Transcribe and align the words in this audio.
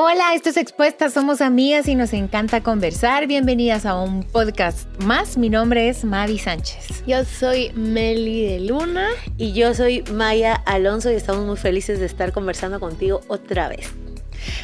Hola, 0.00 0.32
esto 0.36 0.50
es 0.50 0.56
Expuestas, 0.56 1.12
somos 1.12 1.40
amigas 1.40 1.88
y 1.88 1.96
nos 1.96 2.12
encanta 2.12 2.62
conversar. 2.62 3.26
Bienvenidas 3.26 3.84
a 3.84 4.00
un 4.00 4.22
podcast 4.22 4.86
más. 5.02 5.36
Mi 5.36 5.50
nombre 5.50 5.88
es 5.88 6.04
Mavi 6.04 6.38
Sánchez. 6.38 7.02
Yo 7.04 7.24
soy 7.24 7.72
Meli 7.74 8.46
de 8.46 8.60
Luna. 8.60 9.08
Y 9.38 9.54
yo 9.54 9.74
soy 9.74 10.04
Maya 10.12 10.54
Alonso 10.54 11.10
y 11.10 11.16
estamos 11.16 11.44
muy 11.44 11.56
felices 11.56 11.98
de 11.98 12.06
estar 12.06 12.30
conversando 12.30 12.78
contigo 12.78 13.22
otra 13.26 13.66
vez. 13.66 13.90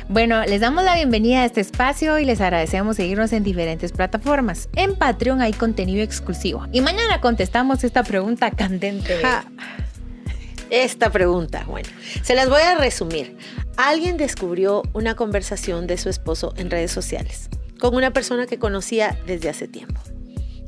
Bueno, 0.08 0.44
les 0.44 0.60
damos 0.60 0.84
la 0.84 0.94
bienvenida 0.94 1.42
a 1.42 1.46
este 1.46 1.62
espacio 1.62 2.16
y 2.20 2.24
les 2.24 2.40
agradecemos 2.40 2.94
seguirnos 2.94 3.32
en 3.32 3.42
diferentes 3.42 3.90
plataformas. 3.90 4.68
En 4.76 4.94
Patreon 4.94 5.40
hay 5.40 5.52
contenido 5.52 6.04
exclusivo. 6.04 6.64
Y 6.70 6.80
mañana 6.80 7.20
contestamos 7.20 7.82
esta 7.82 8.04
pregunta 8.04 8.52
candente. 8.52 9.20
Esta 10.70 11.10
pregunta, 11.10 11.64
bueno, 11.66 11.88
se 12.22 12.36
las 12.36 12.48
voy 12.48 12.62
a 12.62 12.76
resumir. 12.76 13.36
Alguien 13.76 14.16
descubrió 14.16 14.82
una 14.92 15.16
conversación 15.16 15.86
de 15.86 15.98
su 15.98 16.08
esposo 16.08 16.54
en 16.56 16.70
redes 16.70 16.92
sociales 16.92 17.48
con 17.80 17.94
una 17.94 18.12
persona 18.12 18.46
que 18.46 18.58
conocía 18.58 19.18
desde 19.26 19.48
hace 19.48 19.68
tiempo. 19.68 20.00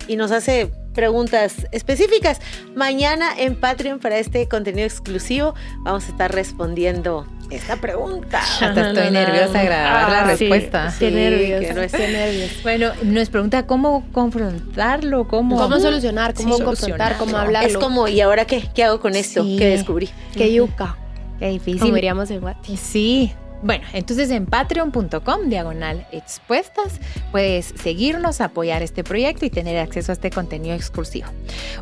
Y 0.09 0.17
nos 0.17 0.33
hace 0.33 0.71
preguntas 0.95 1.67
específicas. 1.73 2.41
Mañana 2.75 3.31
en 3.39 3.57
Patreon 3.57 4.01
para 4.01 4.19
este 4.19 4.49
contenido 4.49 4.87
exclusivo 4.87 5.55
vamos 5.83 6.05
a 6.05 6.09
estar 6.09 6.33
respondiendo 6.33 7.27
esta 7.51 7.77
pregunta. 7.77 8.41
Hasta 8.61 8.89
estoy 8.89 9.11
nerviosa 9.11 9.61
de 9.61 9.65
grabar 9.65 10.11
la 10.11 10.25
respuesta. 10.25 10.91
Sí, 10.91 10.99
qué 10.99 11.11
nervios, 11.11 11.93
qué 11.93 12.09
nervios. 12.09 12.63
Bueno, 12.63 12.93
nos 13.03 13.31
pregunta 13.31 13.67
cómo 13.67 14.05
confrontarlo, 14.13 15.27
cómo... 15.27 15.57
Cómo 15.57 15.81
solucionar, 15.81 16.35
cómo 16.35 16.59
confrontar, 16.59 17.17
cómo 17.19 17.37
hablarlo. 17.37 17.69
Es 17.69 17.79
como, 17.79 18.09
¿y 18.09 18.21
ahora 18.21 18.45
qué? 18.45 18.69
¿Qué 18.75 18.85
hago 18.85 19.01
con 19.01 19.17
esto 19.17 19.43
que 19.43 19.69
descubrí? 19.69 20.11
Qué 20.35 20.53
yuca. 20.53 20.97
Qué 21.39 21.49
difícil. 21.49 21.81
Como 21.81 21.95
diríamos 21.95 22.31
en 22.31 22.41
Guati. 22.41 22.77
Sí. 22.77 23.33
Bueno, 23.63 23.85
entonces 23.95 24.31
en 24.31 24.47
patreon.com 24.47 25.49
diagonal 25.49 26.07
expuestas 26.13 27.01
puedes 27.33 27.73
seguirnos, 27.83 28.41
apoyar 28.41 28.83
este 28.83 29.03
proyecto 29.03 29.47
y 29.47 29.51
tener 29.51 29.79
acceso 29.79 30.13
a 30.13 30.15
este 30.15 30.31
contenido 30.31 30.75
exclusivo. 30.75 31.29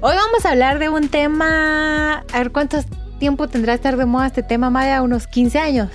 Hoy 0.00 0.14
vamos 0.14 0.46
a 0.46 0.50
hablar 0.50 0.78
de 0.78 0.88
un 0.88 1.08
tema, 1.08 2.24
a 2.32 2.38
ver 2.38 2.52
cuántos 2.52 2.86
tiempo 3.18 3.48
tendrá 3.48 3.74
estar 3.74 3.96
de 3.96 4.06
moda 4.06 4.26
este 4.26 4.42
tema, 4.42 4.70
Maya? 4.70 5.02
Unos 5.02 5.26
15 5.26 5.58
años. 5.58 5.90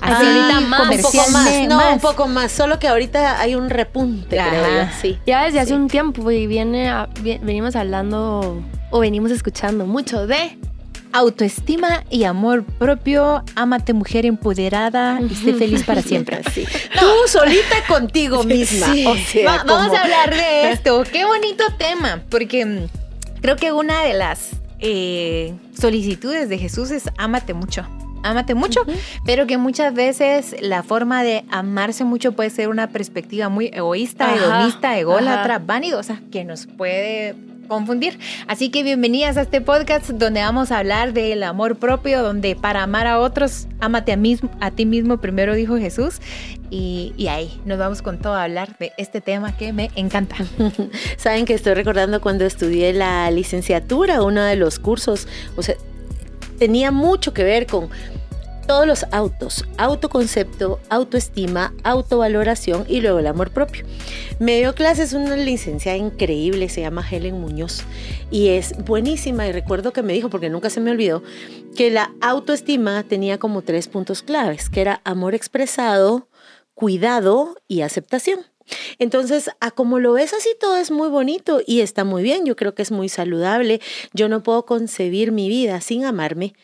Así 0.00 0.26
ahorita 0.26 0.60
más, 0.60 0.96
un 0.96 1.02
poco 1.02 1.30
más, 1.30 1.68
no, 1.68 1.92
un 1.94 2.00
poco 2.00 2.28
más, 2.28 2.52
solo 2.52 2.78
que 2.78 2.88
ahorita 2.88 3.40
hay 3.40 3.54
un 3.54 3.70
repunte, 3.70 4.36
creo 4.36 4.88
sí. 5.00 5.18
Ya 5.26 5.44
desde 5.44 5.60
hace 5.60 5.74
un 5.74 5.88
tiempo 5.88 6.30
y 6.30 6.46
viene, 6.46 6.92
venimos 7.22 7.74
hablando 7.74 8.62
o 8.90 9.00
venimos 9.00 9.30
escuchando 9.30 9.86
mucho 9.86 10.26
de 10.26 10.58
autoestima 11.14 12.02
y 12.10 12.24
amor 12.24 12.64
propio, 12.64 13.44
ámate 13.54 13.92
mujer 13.92 14.26
empoderada 14.26 15.20
y 15.20 15.32
sé 15.32 15.54
feliz 15.54 15.84
para 15.84 16.02
siempre. 16.02 16.42
Tú 17.00 17.06
solita 17.28 17.76
contigo 17.86 18.42
misma. 18.42 18.88
vamos 19.44 19.96
a 19.96 20.02
hablar 20.02 20.34
de 20.34 20.70
esto. 20.72 21.04
Qué 21.10 21.24
bonito 21.24 21.62
tema, 21.78 22.20
porque 22.28 22.66
mm, 22.66 22.86
creo 23.40 23.54
que 23.54 23.72
una 23.72 24.02
de 24.02 24.14
las 24.14 24.50
eh, 24.80 25.54
solicitudes 25.78 26.48
de 26.48 26.58
Jesús 26.58 26.90
es 26.90 27.04
ámate 27.16 27.54
mucho. 27.54 27.86
Ámate 28.24 28.54
mucho, 28.54 28.80
pero 29.24 29.46
que 29.46 29.58
muchas 29.58 29.94
veces 29.94 30.56
la 30.60 30.82
forma 30.82 31.22
de 31.22 31.44
amarse 31.50 32.04
mucho 32.04 32.32
puede 32.32 32.48
ser 32.48 32.68
una 32.68 32.88
perspectiva 32.88 33.50
muy 33.50 33.66
egoísta, 33.72 34.34
hedonista, 34.34 34.98
ególatra, 34.98 35.58
vanidosa, 35.58 36.22
que 36.32 36.42
nos 36.44 36.66
puede 36.66 37.36
confundir. 37.64 38.18
Así 38.46 38.70
que 38.70 38.82
bienvenidas 38.82 39.36
a 39.36 39.42
este 39.42 39.60
podcast 39.60 40.10
donde 40.10 40.40
vamos 40.40 40.70
a 40.70 40.78
hablar 40.78 41.12
del 41.12 41.42
amor 41.42 41.76
propio, 41.76 42.22
donde 42.22 42.56
para 42.56 42.82
amar 42.82 43.06
a 43.06 43.20
otros, 43.20 43.66
ámate 43.80 44.12
a, 44.60 44.70
ti 44.70 44.86
mismo, 44.86 45.18
primero 45.18 45.54
dijo 45.54 45.76
Jesús. 45.76 46.20
Y, 46.70 47.12
y, 47.16 47.28
ahí 47.28 47.60
nos 47.64 47.78
vamos 47.78 48.02
con 48.02 48.18
todo 48.18 48.34
a 48.34 48.44
hablar 48.44 48.76
de 48.78 48.92
este 48.96 49.20
tema 49.20 49.56
que 49.56 49.72
me 49.72 49.90
encanta. 49.94 50.36
Saben 51.16 51.44
que 51.44 51.54
estoy 51.54 51.74
recordando 51.74 52.20
cuando 52.20 52.44
estudié 52.44 52.92
la 52.92 53.30
licenciatura, 53.30 54.22
uno 54.22 54.42
de 54.42 54.56
los 54.56 54.78
cursos, 54.78 55.28
o 55.56 55.62
sea, 55.62 55.76
tenía 56.58 56.90
mucho 56.90 57.32
que 57.34 57.44
ver 57.44 57.66
con 57.66 57.90
todos 58.66 58.86
los 58.86 59.04
autos, 59.12 59.64
autoconcepto, 59.76 60.80
autoestima, 60.88 61.74
autovaloración 61.82 62.84
y 62.88 63.00
luego 63.00 63.18
el 63.18 63.26
amor 63.26 63.50
propio. 63.50 63.84
Me 64.38 64.58
dio 64.58 64.74
clases 64.74 65.12
una 65.12 65.36
licenciada 65.36 65.98
increíble, 65.98 66.68
se 66.68 66.80
llama 66.80 67.06
Helen 67.08 67.40
Muñoz 67.40 67.84
y 68.30 68.48
es 68.48 68.74
buenísima 68.84 69.46
y 69.46 69.52
recuerdo 69.52 69.92
que 69.92 70.02
me 70.02 70.12
dijo, 70.12 70.30
porque 70.30 70.50
nunca 70.50 70.70
se 70.70 70.80
me 70.80 70.90
olvidó, 70.90 71.22
que 71.76 71.90
la 71.90 72.12
autoestima 72.20 73.02
tenía 73.02 73.38
como 73.38 73.62
tres 73.62 73.88
puntos 73.88 74.22
claves, 74.22 74.70
que 74.70 74.80
era 74.80 75.00
amor 75.04 75.34
expresado, 75.34 76.28
cuidado 76.74 77.56
y 77.68 77.82
aceptación. 77.82 78.40
Entonces, 78.98 79.50
a 79.60 79.70
como 79.70 79.98
lo 79.98 80.14
ves 80.14 80.32
así, 80.32 80.48
todo 80.58 80.76
es 80.76 80.90
muy 80.90 81.08
bonito 81.08 81.60
y 81.66 81.80
está 81.80 82.04
muy 82.04 82.22
bien. 82.22 82.46
Yo 82.46 82.56
creo 82.56 82.74
que 82.74 82.82
es 82.82 82.90
muy 82.90 83.08
saludable. 83.08 83.80
Yo 84.14 84.28
no 84.28 84.42
puedo 84.42 84.64
concebir 84.64 85.32
mi 85.32 85.48
vida 85.48 85.80
sin 85.80 86.04
amarme, 86.04 86.54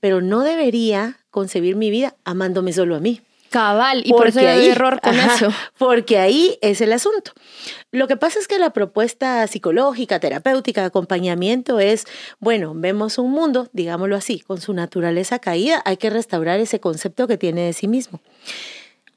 pero 0.00 0.20
no 0.20 0.44
debería 0.44 1.18
concebir 1.38 1.76
mi 1.76 1.88
vida 1.90 2.16
amándome 2.24 2.72
solo 2.72 2.96
a 2.96 2.98
mí. 2.98 3.20
Cabal, 3.48 4.02
y 4.04 4.10
por 4.10 4.26
eso 4.26 4.40
hay 4.40 4.66
error 4.66 5.00
con 5.00 5.14
eso. 5.14 5.52
Porque 5.78 6.18
ahí 6.18 6.58
es 6.62 6.80
el 6.80 6.92
asunto. 6.92 7.30
Lo 7.92 8.08
que 8.08 8.16
pasa 8.16 8.40
es 8.40 8.48
que 8.48 8.58
la 8.58 8.70
propuesta 8.70 9.46
psicológica, 9.46 10.18
terapéutica, 10.18 10.84
acompañamiento 10.84 11.78
es, 11.78 12.06
bueno, 12.40 12.72
vemos 12.74 13.18
un 13.18 13.30
mundo, 13.30 13.68
digámoslo 13.72 14.16
así, 14.16 14.40
con 14.40 14.60
su 14.60 14.74
naturaleza 14.74 15.38
caída, 15.38 15.80
hay 15.84 15.96
que 15.96 16.10
restaurar 16.10 16.58
ese 16.58 16.80
concepto 16.80 17.28
que 17.28 17.38
tiene 17.38 17.62
de 17.62 17.72
sí 17.72 17.86
mismo. 17.86 18.20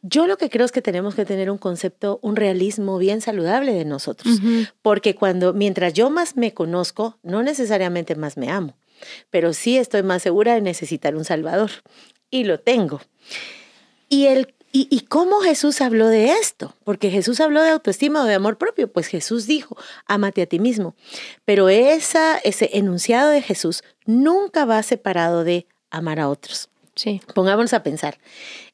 Yo 0.04 0.28
lo 0.28 0.38
que 0.38 0.50
creo 0.50 0.66
es 0.66 0.72
que 0.72 0.84
tenemos 0.84 1.16
que 1.16 1.26
tener 1.26 1.50
un 1.50 1.58
concepto, 1.58 2.20
un 2.22 2.36
realismo 2.36 3.00
bien 3.00 3.22
saludable 3.22 3.74
de 3.74 3.86
nosotros, 3.86 4.40
porque 4.82 5.16
cuando, 5.16 5.54
mientras 5.54 5.94
yo 5.94 6.10
más 6.10 6.38
me 6.38 6.54
conozco, 6.54 7.18
no 7.24 7.44
necesariamente 7.44 8.16
más 8.16 8.38
me 8.38 8.50
amo, 8.50 8.76
pero 9.30 9.54
sí 9.54 9.78
estoy 9.78 10.04
más 10.04 10.22
segura 10.24 10.56
de 10.56 10.62
necesitar 10.62 11.16
un 11.16 11.26
Salvador 11.26 11.72
y 12.32 12.46
lo 12.46 12.60
tengo. 12.60 13.02
Y 14.10 14.26
el 14.26 14.54
¿Y, 14.74 14.88
¿Y, 14.90 15.02
cómo 15.02 15.42
Jesús 15.42 15.82
habló 15.82 16.08
de 16.08 16.32
esto? 16.32 16.78
Porque 16.86 17.12
Jesús 17.12 17.42
habló 17.42 17.62
de 17.62 17.72
autoestima 17.72 18.24
o 18.24 18.26
de 18.26 18.36
amor 18.36 18.58
propio. 18.58 18.90
Pues 18.90 19.08
Jesús 19.08 19.46
dijo, 19.46 19.76
ámate 20.06 20.42
a 20.42 20.46
ti 20.46 20.60
mismo. 20.60 20.96
Pero 21.44 21.68
esa, 21.68 22.38
ese 22.38 22.70
enunciado 22.74 23.32
de 23.32 23.42
Jesús 23.42 23.84
nunca 24.06 24.64
va 24.64 24.82
separado 24.82 25.44
de 25.44 25.68
amar 25.90 26.22
a 26.22 26.30
otros. 26.30 26.70
Sí. 26.96 27.22
Pongámonos 27.36 27.74
a 27.74 27.84
pensar 27.84 28.18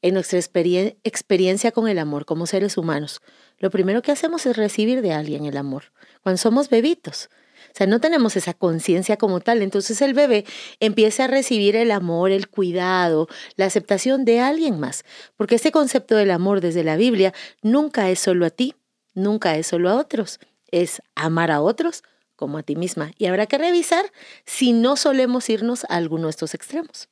en 0.04 0.14
nuestra 0.14 0.38
experiencia 0.40 1.72
con 1.72 1.88
el 1.88 1.98
amor 1.98 2.26
como 2.26 2.46
seres 2.46 2.78
humanos. 2.78 3.22
Lo 3.58 3.72
primero 3.72 4.04
que 4.04 4.12
hacemos 4.12 4.46
es 4.46 4.56
recibir 4.56 5.02
de 5.02 5.14
alguien 5.14 5.46
el 5.46 5.58
amor. 5.58 5.86
Cuando 6.22 6.38
somos 6.38 6.70
bebitos, 6.70 7.30
sea, 7.78 7.88
no 7.88 8.00
tenemos 8.00 8.36
esa 8.36 8.54
conciencia 8.54 9.18
como 9.18 9.40
tal. 9.40 9.62
Entonces 9.62 10.02
el 10.02 10.14
bebé 10.14 10.46
empieza 10.80 11.26
a 11.26 11.28
recibir 11.28 11.76
el 11.76 11.92
amor, 11.92 12.32
el 12.32 12.50
cuidado, 12.50 13.28
la 13.56 13.66
aceptación 13.66 14.26
de 14.26 14.40
alguien 14.40 14.80
más. 14.80 15.06
Porque 15.36 15.56
ese 15.56 15.72
concepto 15.72 16.16
del 16.16 16.32
amor 16.32 16.62
desde 16.62 16.84
la 16.84 16.96
Biblia 16.96 17.34
nunca 17.62 18.10
es 18.10 18.20
solo 18.20 18.46
a 18.46 18.50
ti, 18.50 18.76
nunca 19.14 19.56
es 19.58 19.68
solo 19.68 19.90
a 19.90 19.96
otros. 19.96 20.40
Es 20.72 21.02
amar 21.16 21.52
a 21.52 21.62
otros 21.62 22.04
como 22.36 22.58
a 22.58 22.64
ti 22.64 22.76
misma. 22.76 23.12
Y 23.18 23.28
habrá 23.28 23.46
que 23.46 23.58
revisar 23.58 24.12
si 24.46 24.74
no 24.74 24.96
solemos 24.96 25.50
irnos 25.50 25.86
a 25.86 25.96
alguno 25.96 26.28
de 26.28 26.32
estos 26.32 26.54
extremos. 26.54 27.10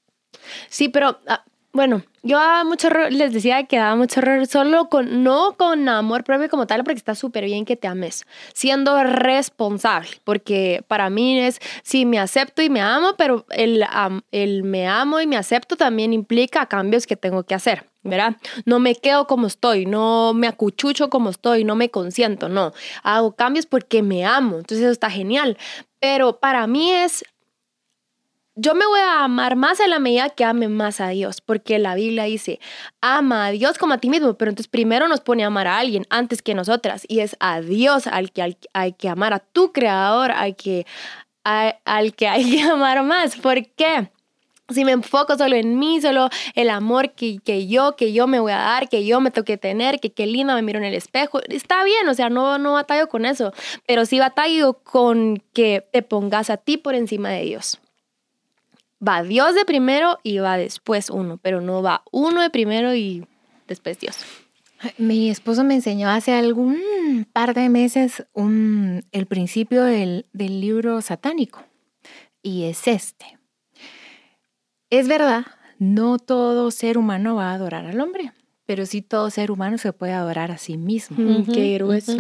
Sí, 0.70 0.90
pero 0.90 1.20
ah, 1.28 1.46
bueno, 1.76 2.04
yo 2.24 2.40
mucho 2.64 2.90
les 3.10 3.34
decía 3.34 3.66
que 3.66 3.76
daba 3.76 3.98
mucho 3.98 4.22
error 4.22 4.48
solo 4.48 4.88
con, 4.88 5.24
no 5.24 5.58
con 5.58 5.90
amor 5.90 6.24
propio 6.24 6.48
como 6.48 6.66
tal, 6.68 6.86
porque 6.86 6.98
está 6.98 7.16
súper 7.16 7.44
bien 7.44 7.66
que 7.66 7.76
te 7.76 7.86
ames, 7.86 8.26
siendo 8.54 9.04
responsable, 9.04 10.08
porque 10.24 10.86
para 10.88 11.10
mí 11.10 11.38
es, 11.38 11.60
sí, 11.84 12.06
me 12.06 12.18
acepto 12.18 12.62
y 12.62 12.70
me 12.70 12.80
amo, 12.80 13.16
pero 13.18 13.46
el, 13.50 13.86
el 14.32 14.64
me 14.64 14.88
amo 14.88 15.20
y 15.20 15.28
me 15.28 15.36
acepto 15.36 15.76
también 15.76 16.14
implica 16.14 16.66
cambios 16.68 17.06
que 17.06 17.18
tengo 17.18 17.44
que 17.44 17.56
hacer. 17.56 17.90
¿verdad? 18.04 18.36
No 18.66 18.78
me 18.78 18.94
quedo 18.94 19.26
como 19.26 19.48
estoy, 19.48 19.88
no 19.88 20.36
me 20.36 20.48
acuchucho 20.48 21.10
como 21.10 21.32
estoy, 21.32 21.64
no 21.64 21.76
me 21.76 21.90
consiento, 21.90 22.50
no. 22.50 22.72
Hago 23.02 23.36
cambios 23.36 23.66
porque 23.66 24.04
me 24.04 24.24
amo, 24.24 24.58
entonces 24.58 24.84
eso 24.84 24.92
está 24.92 25.10
genial. 25.10 25.58
Pero 26.00 26.40
para 26.40 26.68
mí 26.68 26.92
es 26.92 27.26
yo 28.56 28.74
me 28.74 28.86
voy 28.86 29.02
a 29.02 29.26
amar 29.26 29.58
más 29.58 29.82
en 29.82 29.90
la 29.90 30.00
medida 30.00 30.30
que 30.30 30.46
ame 30.46 30.70
más 30.70 31.02
a 31.02 31.10
Dios, 31.10 31.42
porque 31.42 31.78
la 31.78 31.94
Biblia 31.94 32.24
dice, 32.24 32.60
ama 33.02 33.48
a 33.48 33.52
Dios 33.52 33.78
como 33.78 33.94
a 33.94 33.98
ti 33.98 34.10
mismo, 34.10 34.36
pero 34.36 34.50
entonces 34.50 34.70
primero 34.70 35.10
nos 35.10 35.20
pone 35.20 35.44
a 35.44 35.48
amar 35.48 35.68
a 35.68 35.78
alguien 35.78 36.06
antes 36.10 36.42
que 36.42 36.56
nosotras, 36.56 37.04
y 37.10 37.20
es 37.20 37.36
a 37.42 37.60
Dios 37.60 38.08
al 38.08 38.32
que 38.32 38.58
hay 38.74 38.94
que 38.94 39.10
amar, 39.10 39.34
a 39.34 39.40
tu 39.40 39.74
creador 39.74 40.32
hay 40.32 40.54
que, 40.54 40.86
al 41.44 42.16
que 42.16 42.28
hay 42.30 42.50
que 42.50 42.62
amar 42.72 43.04
más. 43.04 43.36
¿Por 43.36 43.68
qué? 43.68 44.10
Si 44.70 44.84
me 44.84 44.94
enfoco 44.94 45.38
solo 45.38 45.56
en 45.56 45.78
mí, 45.78 46.02
solo 46.02 46.30
el 46.56 46.72
amor 46.72 47.12
que, 47.12 47.68
yo, 47.68 47.96
que 47.96 48.14
yo 48.14 48.26
me 48.26 48.40
voy 48.40 48.54
a 48.54 48.58
dar, 48.58 48.90
que 48.90 49.06
yo 49.06 49.20
me 49.20 49.30
tengo 49.32 49.46
que 49.46 49.58
tener, 49.58 50.00
que 50.00 50.12
qué 50.12 50.26
lindo 50.26 50.56
me 50.56 50.62
miro 50.64 50.80
en 50.80 50.86
el 50.86 50.96
espejo, 50.96 51.42
está 51.50 51.84
bien, 51.84 52.08
o 52.08 52.14
sea, 52.14 52.30
no, 52.30 52.58
no 52.58 52.74
batallo 52.74 53.08
con 53.08 53.26
eso, 53.26 53.54
pero 53.86 54.06
sí 54.06 54.18
batallo 54.18 54.74
con 54.82 55.44
que 55.54 55.86
te 55.92 56.02
pongas 56.02 56.50
a 56.50 56.58
ti 56.58 56.78
por 56.78 56.96
encima 56.96 57.30
de 57.30 57.44
Dios 57.44 57.80
va 59.06 59.24
Dios 59.24 59.56
de 59.56 59.66
primero 59.66 60.20
y 60.24 60.40
va 60.40 60.58
después 60.58 61.10
uno, 61.10 61.38
pero 61.42 61.62
no 61.62 61.82
va 61.82 62.04
uno 62.12 62.42
de 62.42 62.50
primero 62.50 62.96
y 62.96 63.26
después 63.68 64.00
Dios. 64.00 64.18
Mi 64.98 65.30
esposo 65.30 65.64
me 65.64 65.76
enseñó 65.76 66.10
hace 66.10 66.34
algún 66.34 67.28
par 67.32 67.54
de 67.54 67.70
meses 67.70 68.26
un, 68.34 69.04
el 69.12 69.26
principio 69.26 69.84
del, 69.84 70.26
del 70.34 70.62
libro 70.62 71.02
satánico 71.02 71.64
y 72.42 72.66
es 72.66 72.88
este. 72.88 73.40
Es 74.90 75.08
verdad, 75.08 75.46
no 75.80 76.20
todo 76.20 76.72
ser 76.72 76.98
humano 76.98 77.36
va 77.36 77.52
a 77.52 77.56
adorar 77.56 77.86
al 77.86 78.00
hombre, 78.00 78.34
pero 78.66 78.86
sí 78.86 79.02
todo 79.02 79.30
ser 79.30 79.52
humano 79.52 79.78
se 79.78 79.94
puede 79.94 80.14
adorar 80.14 80.52
a 80.52 80.58
sí 80.58 80.78
mismo. 80.78 81.18
Mm, 81.18 81.52
qué 81.52 81.74
grueso. 81.76 82.18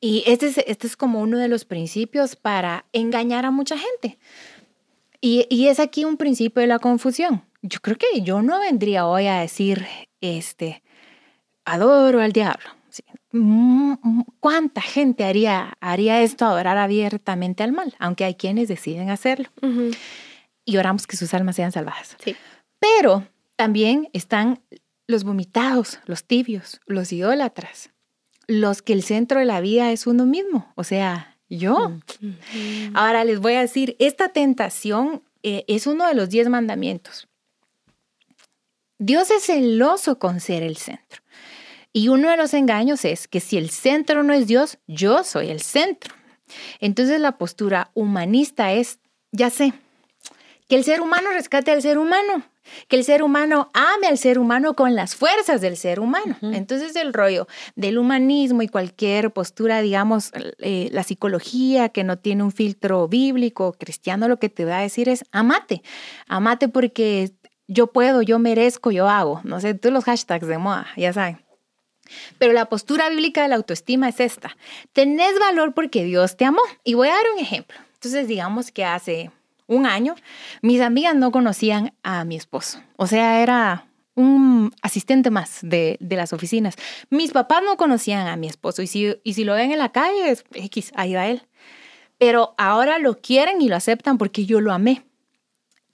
Y 0.00 0.22
este 0.26 0.46
es, 0.46 0.58
este 0.58 0.86
es 0.86 0.96
como 0.96 1.20
uno 1.20 1.38
de 1.38 1.48
los 1.48 1.64
principios 1.64 2.36
para 2.36 2.86
engañar 2.92 3.44
a 3.44 3.50
mucha 3.50 3.76
gente. 3.76 4.18
Y, 5.20 5.46
y 5.50 5.68
es 5.68 5.80
aquí 5.80 6.04
un 6.04 6.16
principio 6.16 6.60
de 6.60 6.68
la 6.68 6.78
confusión. 6.78 7.44
Yo 7.62 7.80
creo 7.80 7.96
que 7.96 8.22
yo 8.22 8.42
no 8.42 8.60
vendría 8.60 9.06
hoy 9.06 9.26
a 9.26 9.40
decir, 9.40 9.86
este, 10.20 10.82
adoro 11.64 12.20
al 12.20 12.32
diablo. 12.32 12.68
Mm, 13.32 13.94
mm, 14.02 14.24
¿Cuánta 14.40 14.80
gente 14.80 15.24
haría, 15.24 15.76
haría 15.80 16.22
esto, 16.22 16.46
adorar 16.46 16.78
abiertamente 16.78 17.62
al 17.62 17.72
mal? 17.72 17.94
Aunque 17.98 18.24
hay 18.24 18.34
quienes 18.34 18.68
deciden 18.68 19.10
hacerlo. 19.10 19.48
Ujú. 19.62 19.90
Y 20.64 20.76
oramos 20.76 21.06
que 21.06 21.16
sus 21.16 21.34
almas 21.34 21.56
sean 21.56 21.72
salvadas. 21.72 22.16
Sí. 22.22 22.36
Pero 22.78 23.26
también 23.56 24.08
están 24.12 24.60
los 25.06 25.24
vomitados, 25.24 26.00
los 26.06 26.24
tibios, 26.24 26.80
los 26.86 27.12
idólatras, 27.12 27.90
los 28.46 28.82
que 28.82 28.92
el 28.92 29.02
centro 29.02 29.40
de 29.40 29.46
la 29.46 29.60
vida 29.60 29.90
es 29.90 30.06
uno 30.06 30.26
mismo, 30.26 30.72
o 30.76 30.84
sea, 30.84 31.37
yo. 31.48 31.92
Ahora 32.94 33.24
les 33.24 33.40
voy 33.40 33.54
a 33.54 33.60
decir, 33.60 33.96
esta 33.98 34.28
tentación 34.28 35.22
eh, 35.42 35.64
es 35.68 35.86
uno 35.86 36.06
de 36.06 36.14
los 36.14 36.28
diez 36.28 36.48
mandamientos. 36.48 37.28
Dios 38.98 39.30
es 39.30 39.44
celoso 39.44 40.18
con 40.18 40.40
ser 40.40 40.62
el 40.62 40.76
centro. 40.76 41.22
Y 41.92 42.08
uno 42.08 42.30
de 42.30 42.36
los 42.36 42.52
engaños 42.54 43.04
es 43.04 43.28
que 43.28 43.40
si 43.40 43.56
el 43.56 43.70
centro 43.70 44.22
no 44.22 44.32
es 44.32 44.46
Dios, 44.46 44.78
yo 44.86 45.24
soy 45.24 45.50
el 45.50 45.60
centro. 45.60 46.14
Entonces 46.80 47.20
la 47.20 47.38
postura 47.38 47.90
humanista 47.94 48.72
es, 48.72 48.98
ya 49.32 49.50
sé, 49.50 49.72
que 50.68 50.76
el 50.76 50.84
ser 50.84 51.00
humano 51.00 51.30
rescate 51.30 51.70
al 51.70 51.82
ser 51.82 51.98
humano, 51.98 52.44
que 52.88 52.96
el 52.96 53.04
ser 53.04 53.22
humano 53.22 53.70
ame 53.74 54.06
al 54.06 54.18
ser 54.18 54.38
humano 54.38 54.74
con 54.74 54.94
las 54.94 55.14
fuerzas 55.14 55.60
del 55.60 55.76
ser 55.76 56.00
humano. 56.00 56.36
Ujú. 56.40 56.52
Entonces 56.54 56.96
el 56.96 57.12
rollo 57.12 57.46
del 57.76 57.98
humanismo 57.98 58.62
y 58.62 58.68
cualquier 58.68 59.30
postura, 59.32 59.80
digamos, 59.80 60.32
eh, 60.58 60.88
la 60.92 61.02
psicología 61.02 61.88
que 61.88 62.04
no 62.04 62.18
tiene 62.18 62.42
un 62.42 62.52
filtro 62.52 63.08
bíblico, 63.08 63.72
cristiano, 63.72 64.28
lo 64.28 64.38
que 64.38 64.48
te 64.48 64.64
va 64.64 64.78
a 64.78 64.82
decir 64.82 65.08
es 65.08 65.24
amate, 65.32 65.82
amate 66.26 66.68
porque 66.68 67.32
yo 67.68 67.88
puedo, 67.88 68.22
yo 68.22 68.38
merezco, 68.38 68.90
yo 68.90 69.08
hago. 69.08 69.40
No 69.44 69.60
sé, 69.60 69.74
todos 69.74 69.92
los 69.92 70.04
hashtags 70.04 70.46
de 70.46 70.58
moda, 70.58 70.88
ya 70.96 71.12
saben. 71.12 71.44
Pero 72.38 72.54
la 72.54 72.66
postura 72.66 73.10
bíblica 73.10 73.42
de 73.42 73.48
la 73.48 73.56
autoestima 73.56 74.08
es 74.08 74.18
esta. 74.20 74.56
Tenés 74.92 75.38
valor 75.38 75.74
porque 75.74 76.04
Dios 76.04 76.36
te 76.36 76.46
amó. 76.46 76.62
Y 76.82 76.94
voy 76.94 77.08
a 77.08 77.12
dar 77.12 77.24
un 77.34 77.38
ejemplo. 77.38 77.76
Entonces, 77.92 78.26
digamos 78.26 78.72
que 78.72 78.84
hace 78.84 79.30
un 79.68 79.86
año, 79.86 80.16
mis 80.62 80.80
amigas 80.80 81.14
no 81.14 81.30
conocían 81.30 81.92
a 82.02 82.24
mi 82.24 82.34
esposo. 82.34 82.82
O 82.96 83.06
sea, 83.06 83.40
era 83.40 83.86
un 84.16 84.74
asistente 84.82 85.30
más 85.30 85.60
de, 85.62 85.96
de 86.00 86.16
las 86.16 86.32
oficinas. 86.32 86.74
Mis 87.10 87.30
papás 87.30 87.62
no 87.64 87.76
conocían 87.76 88.26
a 88.26 88.36
mi 88.36 88.48
esposo. 88.48 88.82
Y 88.82 88.88
si, 88.88 89.14
y 89.22 89.34
si 89.34 89.44
lo 89.44 89.54
ven 89.54 89.70
en 89.70 89.78
la 89.78 89.92
calle, 89.92 90.30
es 90.30 90.44
X, 90.52 90.90
ahí 90.96 91.14
va 91.14 91.28
él. 91.28 91.42
Pero 92.18 92.54
ahora 92.58 92.98
lo 92.98 93.20
quieren 93.20 93.62
y 93.62 93.68
lo 93.68 93.76
aceptan 93.76 94.18
porque 94.18 94.44
yo 94.44 94.60
lo 94.60 94.72
amé. 94.72 95.04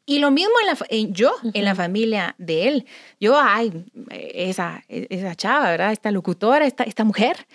Y 0.06 0.18
lo 0.18 0.30
mismo 0.30 0.52
en 0.60 0.66
la, 0.66 0.78
en 0.90 1.14
yo, 1.14 1.34
en 1.54 1.64
la 1.64 1.74
familia 1.74 2.34
de 2.36 2.68
él. 2.68 2.86
Yo, 3.20 3.38
ay, 3.40 3.72
esa, 4.10 4.84
esa 4.88 5.34
chava, 5.34 5.70
¿verdad? 5.70 5.92
Esta 5.92 6.10
locutora, 6.10 6.66
esta, 6.66 6.84
esta 6.84 7.04
mujer. 7.04 7.46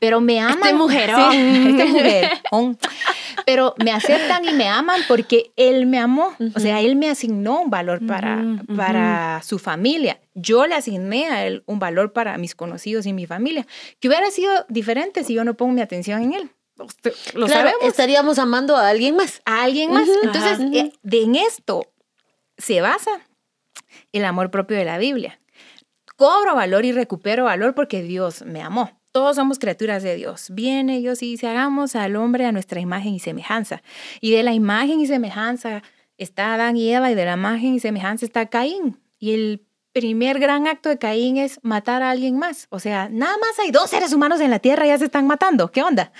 Pero 0.00 0.20
me 0.20 0.40
aman. 0.40 0.58
Este 0.58 0.74
mujerón. 0.74 1.32
Sí, 1.32 1.66
este 1.70 1.84
mujerón. 1.84 2.78
Pero 3.46 3.74
me 3.82 3.92
aceptan 3.92 4.44
y 4.44 4.52
me 4.52 4.68
aman 4.68 5.00
porque 5.08 5.52
él 5.56 5.86
me 5.86 5.98
amó. 5.98 6.34
O 6.54 6.60
sea, 6.60 6.80
él 6.80 6.96
me 6.96 7.10
asignó 7.10 7.62
un 7.62 7.70
valor 7.70 8.06
para, 8.06 8.42
para 8.76 9.42
su 9.42 9.58
familia. 9.58 10.20
Yo 10.34 10.66
le 10.66 10.74
asigné 10.74 11.28
a 11.28 11.46
él 11.46 11.62
un 11.66 11.78
valor 11.78 12.12
para 12.12 12.38
mis 12.38 12.54
conocidos 12.54 13.06
y 13.06 13.12
mi 13.12 13.26
familia. 13.26 13.66
Que 14.00 14.08
hubiera 14.08 14.30
sido 14.30 14.52
diferente 14.68 15.24
si 15.24 15.34
yo 15.34 15.44
no 15.44 15.54
pongo 15.54 15.72
mi 15.72 15.80
atención 15.80 16.22
en 16.22 16.34
él. 16.34 16.50
Lo 17.34 17.46
claro, 17.46 17.48
sabemos 17.48 17.84
estaríamos 17.84 18.38
amando 18.38 18.76
a 18.76 18.88
alguien 18.88 19.16
más. 19.16 19.42
a 19.44 19.62
alguien 19.62 19.92
más. 19.92 20.08
Entonces, 20.22 20.60
eh, 20.72 20.92
de, 21.02 21.22
en 21.22 21.36
esto 21.36 21.86
se 22.56 22.80
basa 22.80 23.10
el 24.12 24.24
amor 24.24 24.50
propio 24.50 24.76
de 24.76 24.84
la 24.84 24.98
Biblia. 24.98 25.38
Cobro 26.16 26.54
valor 26.54 26.84
y 26.84 26.92
recupero 26.92 27.44
valor 27.44 27.74
porque 27.74 28.02
Dios 28.02 28.42
me 28.42 28.62
amó. 28.62 29.01
Todos 29.12 29.36
somos 29.36 29.58
criaturas 29.58 30.02
de 30.02 30.16
Dios. 30.16 30.46
Viene 30.50 30.98
Dios 30.98 31.22
y 31.22 31.32
dice, 31.32 31.46
hagamos 31.46 31.94
al 31.96 32.16
hombre 32.16 32.46
a 32.46 32.52
nuestra 32.52 32.80
imagen 32.80 33.12
y 33.12 33.20
semejanza. 33.20 33.82
Y 34.22 34.32
de 34.32 34.42
la 34.42 34.54
imagen 34.54 35.00
y 35.00 35.06
semejanza 35.06 35.82
está 36.16 36.54
Adán 36.54 36.78
y 36.78 36.90
Eva 36.90 37.10
y 37.10 37.14
de 37.14 37.26
la 37.26 37.34
imagen 37.34 37.74
y 37.74 37.80
semejanza 37.80 38.24
está 38.24 38.46
Caín. 38.46 38.98
Y 39.18 39.34
el 39.34 39.66
primer 39.92 40.38
gran 40.38 40.66
acto 40.66 40.88
de 40.88 40.98
Caín 40.98 41.36
es 41.36 41.60
matar 41.62 42.02
a 42.02 42.10
alguien 42.10 42.38
más. 42.38 42.66
O 42.70 42.78
sea, 42.78 43.10
nada 43.10 43.36
más 43.36 43.58
hay 43.62 43.70
dos 43.70 43.90
seres 43.90 44.14
humanos 44.14 44.40
en 44.40 44.50
la 44.50 44.58
tierra 44.58 44.86
y 44.86 44.88
ya 44.88 44.98
se 44.98 45.04
están 45.04 45.26
matando. 45.26 45.70
¿Qué 45.70 45.82
onda? 45.82 46.12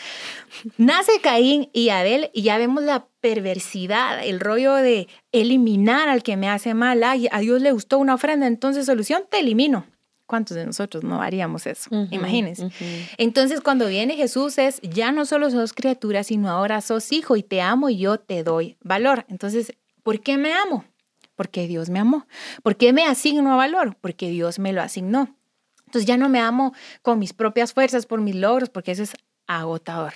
Nace 0.77 1.13
Caín 1.23 1.71
y 1.73 1.89
Abel 1.89 2.31
y 2.35 2.43
ya 2.43 2.59
vemos 2.59 2.83
la 2.83 3.07
perversidad, 3.21 4.23
el 4.23 4.39
rollo 4.39 4.75
de 4.75 5.09
eliminar 5.33 6.11
al 6.11 6.23
que 6.23 6.37
me 6.37 6.51
hace 6.51 6.75
mal. 6.75 7.03
A 7.03 7.41
Dios 7.41 7.63
le 7.63 7.73
gustó 7.73 7.99
una 7.99 8.15
ofrenda, 8.15 8.47
entonces 8.47 8.85
solución, 8.85 9.25
te 9.31 9.41
elimino. 9.41 9.87
¿Cuántos 10.33 10.57
de 10.57 10.65
nosotros 10.65 11.05
no 11.05 11.21
haríamos 11.21 11.67
eso? 11.67 11.91
Ujú, 11.91 12.09
Imagínense. 12.11 12.71
Entonces 13.19 13.61
cuando 13.61 13.87
viene 13.87 14.17
Jesús 14.17 14.57
es, 14.57 14.81
ya 14.81 15.13
no 15.13 15.27
solo 15.27 15.51
sos 15.51 15.75
criatura, 15.75 16.25
sino 16.25 16.49
ahora 16.49 16.81
sos 16.81 17.13
hijo 17.13 17.37
y 17.37 17.43
te 17.43 17.61
amo 17.61 17.91
y 17.91 17.99
yo 17.99 18.17
te 18.19 18.43
doy 18.43 18.79
valor. 18.83 19.27
Entonces, 19.29 19.75
¿por 20.03 20.21
qué 20.21 20.39
me 20.39 20.55
amo? 20.55 20.87
Porque 21.35 21.67
Dios 21.69 21.91
me 21.91 21.99
amó. 21.99 22.27
¿Por 22.63 22.79
qué 22.79 22.95
me 22.95 23.05
asigno 23.05 23.59
valor? 23.59 23.95
Porque 24.01 24.31
Dios 24.31 24.59
me 24.59 24.73
lo 24.73 24.81
asignó. 24.81 25.37
Entonces 25.85 26.07
ya 26.07 26.17
no 26.17 26.31
me 26.31 26.41
amo 26.41 26.73
con 27.03 27.19
mis 27.19 27.35
propias 27.35 27.75
fuerzas, 27.75 28.07
por 28.07 28.23
mis 28.23 28.35
logros, 28.35 28.71
porque 28.71 28.93
eso 28.93 29.03
es 29.03 29.13
agotador. 29.47 30.15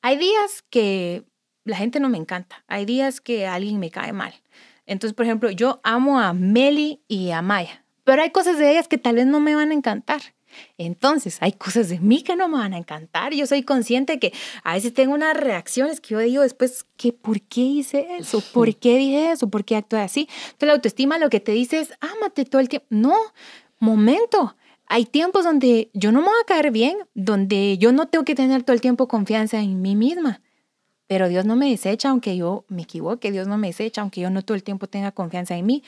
Hay 0.00 0.16
días 0.16 0.64
que 0.70 1.24
la 1.66 1.76
gente 1.76 2.00
no 2.00 2.08
me 2.08 2.16
encanta. 2.16 2.64
Hay 2.66 2.86
días 2.86 3.20
que 3.20 3.46
alguien 3.46 3.78
me 3.78 3.90
cae 3.90 4.14
mal. 4.14 4.32
Entonces, 4.86 5.14
por 5.14 5.26
ejemplo, 5.26 5.50
yo 5.50 5.82
amo 5.84 6.18
a 6.18 6.32
Meli 6.32 7.02
y 7.08 7.32
a 7.32 7.42
Maya, 7.42 7.84
pero 8.10 8.22
hay 8.22 8.30
cosas 8.30 8.58
de 8.58 8.72
ellas 8.72 8.88
que 8.88 8.98
tal 8.98 9.14
vez 9.14 9.26
no 9.26 9.38
me 9.38 9.54
van 9.54 9.70
a 9.70 9.74
encantar. 9.74 10.20
Entonces, 10.78 11.38
hay 11.40 11.52
cosas 11.52 11.88
de 11.90 12.00
mí 12.00 12.24
que 12.24 12.34
no 12.34 12.48
me 12.48 12.58
van 12.58 12.74
a 12.74 12.76
encantar. 12.76 13.32
Yo 13.34 13.46
soy 13.46 13.62
consciente 13.62 14.18
que 14.18 14.32
a 14.64 14.74
veces 14.74 14.92
tengo 14.92 15.14
unas 15.14 15.36
reacciones 15.36 16.00
que 16.00 16.14
yo 16.14 16.18
digo 16.18 16.42
después, 16.42 16.86
que 16.96 17.12
¿por 17.12 17.40
qué 17.40 17.60
hice 17.60 18.08
eso? 18.18 18.42
¿Por 18.52 18.74
qué 18.74 18.96
dije 18.96 19.30
eso? 19.30 19.48
¿Por 19.48 19.64
qué 19.64 19.76
actué 19.76 20.00
así? 20.00 20.22
Entonces, 20.22 20.66
la 20.66 20.72
autoestima 20.72 21.18
lo 21.18 21.30
que 21.30 21.38
te 21.38 21.52
dice 21.52 21.78
es, 21.78 21.92
ámate 22.00 22.44
todo 22.44 22.60
el 22.60 22.68
tiempo. 22.68 22.88
No, 22.90 23.14
momento. 23.78 24.56
Hay 24.86 25.04
tiempos 25.04 25.44
donde 25.44 25.92
yo 25.94 26.10
no 26.10 26.18
me 26.20 26.26
voy 26.26 26.40
a 26.42 26.46
caer 26.46 26.72
bien, 26.72 26.98
donde 27.14 27.78
yo 27.78 27.92
no 27.92 28.08
tengo 28.08 28.24
que 28.24 28.34
tener 28.34 28.64
todo 28.64 28.74
el 28.74 28.80
tiempo 28.80 29.06
confianza 29.06 29.60
en 29.60 29.80
mí 29.80 29.94
misma. 29.94 30.40
Pero 31.10 31.28
Dios 31.28 31.44
no 31.44 31.56
me 31.56 31.68
desecha 31.68 32.10
aunque 32.10 32.36
yo 32.36 32.64
me 32.68 32.82
equivoque, 32.82 33.32
Dios 33.32 33.48
no 33.48 33.58
me 33.58 33.66
desecha 33.66 34.00
aunque 34.00 34.20
yo 34.20 34.30
no 34.30 34.42
todo 34.42 34.54
el 34.54 34.62
tiempo 34.62 34.86
tenga 34.86 35.10
confianza 35.10 35.56
en 35.56 35.66
mí. 35.66 35.82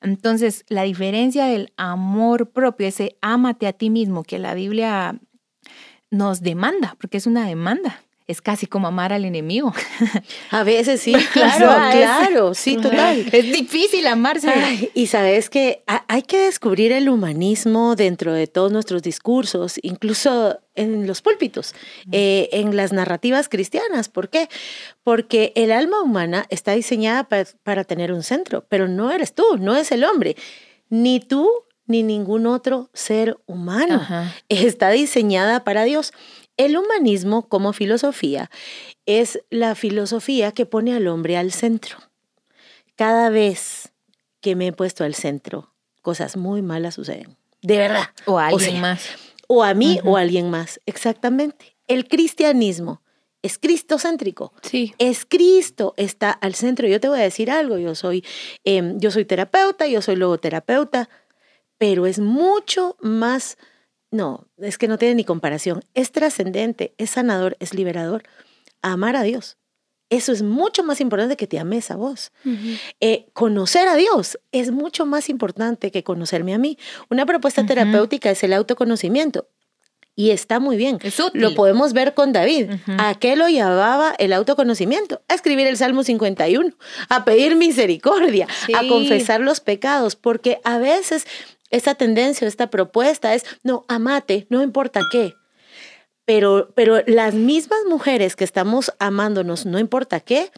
Entonces, 0.00 0.64
la 0.68 0.82
diferencia 0.82 1.46
del 1.46 1.72
amor 1.76 2.50
propio, 2.50 2.88
ese 2.88 3.16
ámate 3.20 3.68
a 3.68 3.72
ti 3.72 3.88
mismo 3.88 4.24
que 4.24 4.40
la 4.40 4.52
Biblia 4.52 5.20
nos 6.10 6.40
demanda, 6.40 6.96
porque 7.00 7.18
es 7.18 7.28
una 7.28 7.46
demanda, 7.46 8.02
es 8.26 8.40
casi 8.40 8.66
como 8.66 8.86
amar 8.88 9.12
al 9.12 9.24
enemigo. 9.26 9.72
A 10.50 10.62
veces 10.64 11.00
sí, 11.02 11.12
claro, 11.32 11.66
claro, 11.92 12.54
sí, 12.54 12.76
total. 12.76 13.26
Es 13.32 13.44
difícil 13.52 14.06
amarse. 14.06 14.48
Ay, 14.48 14.90
y 14.94 15.08
sabes 15.08 15.50
que 15.50 15.82
ha- 15.86 16.04
hay 16.08 16.22
que 16.22 16.38
descubrir 16.38 16.92
el 16.92 17.08
humanismo 17.10 17.96
dentro 17.96 18.32
de 18.32 18.46
todos 18.46 18.72
nuestros 18.72 19.02
discursos, 19.02 19.74
incluso 19.82 20.58
en 20.74 21.06
los 21.06 21.20
púlpitos, 21.22 21.74
eh, 22.12 22.48
en 22.52 22.76
las 22.76 22.92
narrativas 22.92 23.48
cristianas. 23.48 24.08
¿Por 24.08 24.30
qué? 24.30 24.48
Porque 25.02 25.52
el 25.54 25.70
alma 25.70 26.00
humana 26.00 26.46
está 26.48 26.72
diseñada 26.72 27.24
pa- 27.28 27.44
para 27.62 27.84
tener 27.84 28.10
un 28.12 28.22
centro, 28.22 28.64
pero 28.68 28.88
no 28.88 29.10
eres 29.12 29.34
tú, 29.34 29.44
no 29.58 29.76
es 29.76 29.92
el 29.92 30.02
hombre, 30.02 30.34
ni 30.88 31.20
tú 31.20 31.50
ni 31.86 32.02
ningún 32.02 32.46
otro 32.46 32.88
ser 32.94 33.36
humano. 33.44 33.96
Ajá. 33.96 34.34
Está 34.48 34.88
diseñada 34.90 35.64
para 35.64 35.84
Dios. 35.84 36.12
El 36.56 36.76
humanismo 36.76 37.48
como 37.48 37.72
filosofía 37.72 38.50
es 39.06 39.40
la 39.50 39.74
filosofía 39.74 40.52
que 40.52 40.66
pone 40.66 40.94
al 40.94 41.08
hombre 41.08 41.36
al 41.36 41.52
centro. 41.52 41.98
Cada 42.96 43.28
vez 43.28 43.92
que 44.40 44.54
me 44.54 44.68
he 44.68 44.72
puesto 44.72 45.04
al 45.04 45.14
centro, 45.14 45.72
cosas 46.02 46.36
muy 46.36 46.62
malas 46.62 46.94
suceden. 46.94 47.36
De 47.62 47.78
verdad. 47.78 48.10
O 48.26 48.38
a 48.38 48.48
alguien 48.48 48.72
sea, 48.72 48.80
más. 48.80 49.08
O 49.48 49.64
a 49.64 49.74
mí 49.74 49.98
o 50.04 50.16
a 50.16 50.20
alguien 50.20 50.50
más. 50.50 50.80
Exactamente. 50.86 51.76
El 51.88 52.06
cristianismo 52.06 53.02
es 53.44 53.58
cristocéntrico. 53.58 54.54
Sí. 54.62 54.94
Es 54.98 55.26
Cristo, 55.26 55.92
está 55.98 56.30
al 56.30 56.54
centro. 56.54 56.88
Yo 56.88 56.98
te 56.98 57.08
voy 57.08 57.20
a 57.20 57.24
decir 57.24 57.50
algo, 57.50 57.76
yo 57.76 57.94
soy, 57.94 58.24
em, 58.64 58.98
yo 58.98 59.10
soy 59.10 59.26
terapeuta, 59.26 59.86
yo 59.86 60.00
soy 60.00 60.16
logoterapeuta, 60.16 61.10
pero 61.76 62.06
es 62.06 62.18
mucho 62.18 62.96
más, 63.00 63.58
no, 64.14 64.46
es 64.58 64.78
que 64.78 64.88
no 64.88 64.96
tiene 64.96 65.16
ni 65.16 65.24
comparación, 65.24 65.84
es 65.94 66.12
trascendente, 66.12 66.94
es 66.98 67.10
sanador, 67.10 67.56
es 67.58 67.74
liberador, 67.74 68.22
amar 68.80 69.16
a 69.16 69.22
Dios. 69.22 69.58
Eso 70.08 70.32
es 70.32 70.42
mucho 70.42 70.84
más 70.84 71.00
importante 71.00 71.36
que 71.36 71.48
te 71.48 71.58
ames 71.58 71.90
a 71.90 71.96
vos. 71.96 72.30
Eh, 73.00 73.26
conocer 73.32 73.88
a 73.88 73.96
Dios 73.96 74.38
es 74.52 74.70
mucho 74.70 75.06
más 75.06 75.28
importante 75.28 75.90
que 75.90 76.04
conocerme 76.04 76.54
a 76.54 76.58
mí. 76.58 76.78
Una 77.10 77.26
propuesta 77.26 77.66
terapéutica 77.66 78.30
es 78.30 78.44
el 78.44 78.52
autoconocimiento. 78.52 79.48
Y 80.16 80.30
está 80.30 80.60
muy 80.60 80.76
bien. 80.76 81.00
Lo 81.32 81.54
podemos 81.56 81.92
ver 81.92 82.14
con 82.14 82.32
David. 82.32 82.70
¿A 82.98 83.14
qué 83.16 83.34
lo 83.34 83.48
llevaba 83.48 84.14
el 84.18 84.32
autoconocimiento? 84.32 85.22
A 85.26 85.34
escribir 85.34 85.66
el 85.66 85.76
Salmo 85.76 86.04
51, 86.04 86.70
a 87.08 87.24
pedir 87.24 87.56
misericordia, 87.56 88.46
a 88.74 88.86
confesar 88.86 89.40
los 89.40 89.58
pecados, 89.58 90.14
porque 90.14 90.60
a 90.62 90.78
veces 90.78 91.26
esta 91.74 91.94
tendencia, 91.94 92.46
esta 92.46 92.70
propuesta 92.70 93.34
es, 93.34 93.44
no, 93.62 93.84
amate, 93.88 94.46
no 94.48 94.62
importa 94.62 95.02
qué. 95.10 95.34
Pero, 96.24 96.72
pero 96.74 97.02
las 97.06 97.34
mismas 97.34 97.80
mujeres 97.88 98.36
que 98.36 98.44
estamos 98.44 98.92
amándonos, 98.98 99.66
no 99.66 99.78
importa 99.78 100.20
qué, 100.20 100.50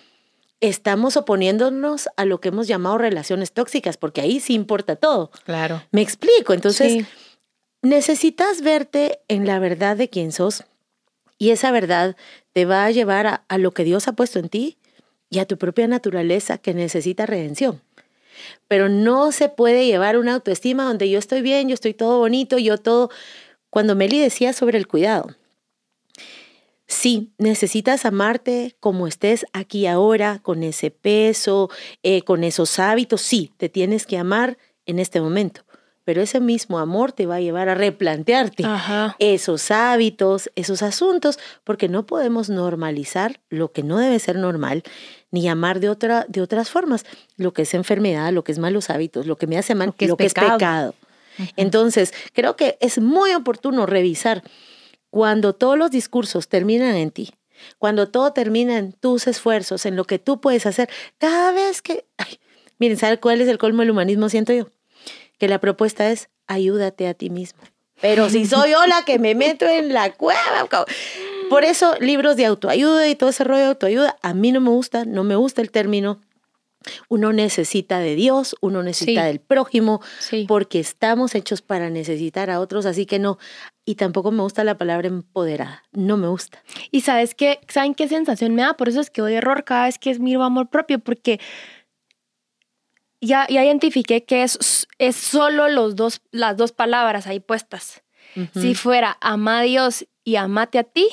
estamos 0.60 1.16
oponiéndonos 1.16 2.08
a 2.16 2.24
lo 2.24 2.40
que 2.40 2.48
hemos 2.48 2.68
llamado 2.68 2.98
relaciones 2.98 3.52
tóxicas, 3.52 3.96
porque 3.96 4.20
ahí 4.20 4.40
sí 4.40 4.54
importa 4.54 4.96
todo. 4.96 5.30
Claro. 5.44 5.82
Me 5.90 6.02
explico. 6.02 6.52
Entonces, 6.52 7.04
necesitas 7.82 8.62
verte 8.62 9.20
en 9.28 9.46
la 9.46 9.58
verdad 9.58 9.96
de 9.96 10.08
quién 10.08 10.32
sos 10.32 10.64
y 11.38 11.50
esa 11.50 11.70
verdad 11.70 12.16
te 12.52 12.64
va 12.64 12.84
a 12.84 12.90
llevar 12.90 13.26
a, 13.26 13.44
a, 13.48 13.58
lo 13.58 13.72
que 13.72 13.84
Dios 13.84 14.06
ha 14.08 14.12
puesto 14.12 14.38
en 14.38 14.48
ti 14.48 14.78
y 15.28 15.40
a 15.40 15.46
tu 15.46 15.58
propia 15.58 15.88
naturaleza 15.88 16.58
que 16.58 16.74
necesita 16.74 17.26
redención. 17.26 17.82
Pero 18.68 18.88
no 18.88 19.32
se 19.32 19.48
puede 19.48 19.86
llevar 19.86 20.18
una 20.18 20.34
autoestima 20.34 20.84
donde 20.84 21.08
yo 21.10 21.18
estoy 21.18 21.42
bien, 21.42 21.68
yo 21.68 21.74
estoy 21.74 21.94
todo 21.94 22.18
bonito, 22.18 22.58
yo 22.58 22.78
todo... 22.78 23.10
Cuando 23.70 23.94
Meli 23.94 24.20
decía 24.20 24.52
sobre 24.52 24.78
el 24.78 24.86
cuidado, 24.86 25.34
sí, 26.86 27.32
necesitas 27.36 28.06
amarte 28.06 28.76
como 28.80 29.06
estés 29.06 29.44
aquí 29.52 29.86
ahora, 29.86 30.38
con 30.42 30.62
ese 30.62 30.90
peso, 30.90 31.68
eh, 32.02 32.22
con 32.22 32.44
esos 32.44 32.78
hábitos, 32.78 33.20
sí, 33.20 33.52
te 33.56 33.68
tienes 33.68 34.06
que 34.06 34.16
amar 34.16 34.56
en 34.86 34.98
este 34.98 35.20
momento 35.20 35.66
pero 36.06 36.22
ese 36.22 36.38
mismo 36.38 36.78
amor 36.78 37.10
te 37.10 37.26
va 37.26 37.34
a 37.34 37.40
llevar 37.40 37.68
a 37.68 37.74
replantearte 37.74 38.64
esos 39.18 39.72
hábitos, 39.72 40.52
esos 40.54 40.82
asuntos, 40.82 41.36
porque 41.64 41.88
no 41.88 42.06
podemos 42.06 42.48
normalizar 42.48 43.40
lo 43.50 43.72
que 43.72 43.82
no 43.82 43.98
debe 43.98 44.20
ser 44.20 44.36
normal, 44.36 44.84
ni 45.30 45.48
amar 45.48 45.80
de, 45.80 45.88
otra, 45.88 46.24
de 46.28 46.40
otras 46.40 46.70
formas, 46.70 47.04
lo 47.36 47.52
que 47.52 47.62
es 47.62 47.74
enfermedad, 47.74 48.32
lo 48.32 48.44
que 48.44 48.52
es 48.52 48.58
malos 48.58 48.90
hábitos, 48.90 49.26
lo 49.26 49.36
que 49.36 49.46
me 49.46 49.58
hace 49.58 49.74
mal, 49.74 49.88
lo 49.98 50.16
que, 50.16 50.26
es, 50.26 50.34
pecado. 50.34 50.94
Entonces, 51.56 52.14
creo 52.32 52.56
que 52.56 52.78
es 52.80 52.98
muy 52.98 53.34
oportuno 53.34 53.86
revisar 53.86 54.42
cuando 55.10 55.54
todos 55.54 55.76
los 55.76 55.90
discursos 55.90 56.48
terminan 56.48 56.96
en 56.96 57.10
ti, 57.10 57.34
cuando 57.78 58.08
todo 58.08 58.32
termina 58.32 58.78
en 58.78 58.92
tus 58.92 59.26
esfuerzos, 59.26 59.86
en 59.86 59.96
lo 59.96 60.04
que 60.04 60.18
tú 60.18 60.40
puedes 60.40 60.66
hacer, 60.66 60.88
cada 61.18 61.52
vez 61.52 61.82
que... 61.82 62.06
miren, 62.78 62.96
¿sabe 62.96 63.18
cuál 63.18 63.40
es 63.40 63.48
el 63.48 63.58
colmo 63.58 63.82
del 63.82 63.90
humanismo, 63.90 64.28
siento 64.28 64.52
yo? 64.52 64.68
que 65.38 65.48
la 65.48 65.60
propuesta 65.60 66.10
es 66.10 66.28
ayúdate 66.46 67.08
a 67.08 67.14
ti 67.14 67.30
mismo. 67.30 67.60
Pero 68.00 68.28
si 68.28 68.46
soy 68.46 68.72
yo 68.72 68.86
la 68.86 69.04
que 69.04 69.18
me 69.18 69.34
meto 69.34 69.66
en 69.66 69.92
la 69.92 70.12
cueva. 70.12 70.68
Por 71.48 71.64
eso 71.64 71.94
libros 72.00 72.36
de 72.36 72.46
autoayuda 72.46 73.08
y 73.08 73.14
todo 73.14 73.30
ese 73.30 73.44
rollo 73.44 73.60
de 73.60 73.68
autoayuda, 73.68 74.16
a 74.22 74.34
mí 74.34 74.52
no 74.52 74.60
me 74.60 74.70
gusta, 74.70 75.04
no 75.04 75.24
me 75.24 75.36
gusta 75.36 75.62
el 75.62 75.70
término. 75.70 76.20
Uno 77.08 77.32
necesita 77.32 77.98
de 77.98 78.14
Dios, 78.14 78.54
uno 78.60 78.82
necesita 78.82 79.24
del 79.24 79.40
prójimo, 79.40 80.00
porque 80.46 80.78
estamos 80.78 81.34
hechos 81.34 81.60
para 81.60 81.90
necesitar 81.90 82.48
a 82.48 82.60
otros, 82.60 82.86
así 82.86 83.06
que 83.06 83.18
no. 83.18 83.38
Y 83.84 83.96
tampoco 83.96 84.30
me 84.30 84.42
gusta 84.42 84.62
la 84.62 84.78
palabra 84.78 85.08
empoderada, 85.08 85.82
no 85.92 86.16
me 86.16 86.28
gusta. 86.28 86.62
Y 86.92 87.00
sabes 87.00 87.34
qué, 87.34 87.60
¿saben 87.68 87.94
qué 87.94 88.06
sensación 88.06 88.54
me 88.54 88.62
da? 88.62 88.74
Por 88.74 88.88
eso 88.88 89.00
es 89.00 89.10
que 89.10 89.20
doy 89.20 89.34
error 89.34 89.64
cada 89.64 89.86
vez 89.86 89.98
que 89.98 90.10
es 90.10 90.20
miro 90.20 90.44
amor 90.44 90.68
propio, 90.68 91.00
porque 91.00 91.40
ya, 93.20 93.46
ya 93.48 93.64
identifiqué 93.64 94.24
que 94.24 94.44
es, 94.44 94.86
es 94.98 95.16
solo 95.16 95.68
los 95.68 95.96
dos, 95.96 96.20
las 96.30 96.56
dos 96.56 96.72
palabras 96.72 97.26
ahí 97.26 97.40
puestas. 97.40 98.02
Si 98.52 98.74
fuera 98.74 99.16
ama 99.22 99.60
a 99.60 99.62
Dios 99.62 100.06
y 100.22 100.36
amate 100.36 100.78
a 100.78 100.84
ti, 100.84 101.08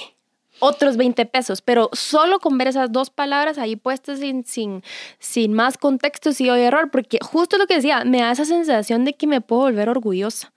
otros 0.64 0.96
20 0.96 1.26
pesos, 1.26 1.62
pero 1.62 1.90
solo 1.92 2.40
con 2.40 2.58
ver 2.58 2.70
esas 2.70 2.92
dos 2.92 3.10
palabras 3.10 3.58
ahí 3.58 3.76
puestas 3.76 4.20
sin, 4.20 4.46
sin, 4.46 4.82
sin 5.20 5.54
más 5.54 5.78
contexto 5.78 6.32
sí 6.32 6.50
hay 6.50 6.62
error, 6.62 6.90
porque 6.90 7.20
justo 7.22 7.58
lo 7.58 7.68
que 7.68 7.76
decía, 7.76 8.06
me 8.06 8.22
da 8.22 8.32
esa 8.32 8.46
sensación 8.46 9.04
de 9.04 9.14
que 9.14 9.28
me 9.28 9.42
puedo 9.42 9.64
volver 9.64 9.90
orgullosa. 9.90 10.54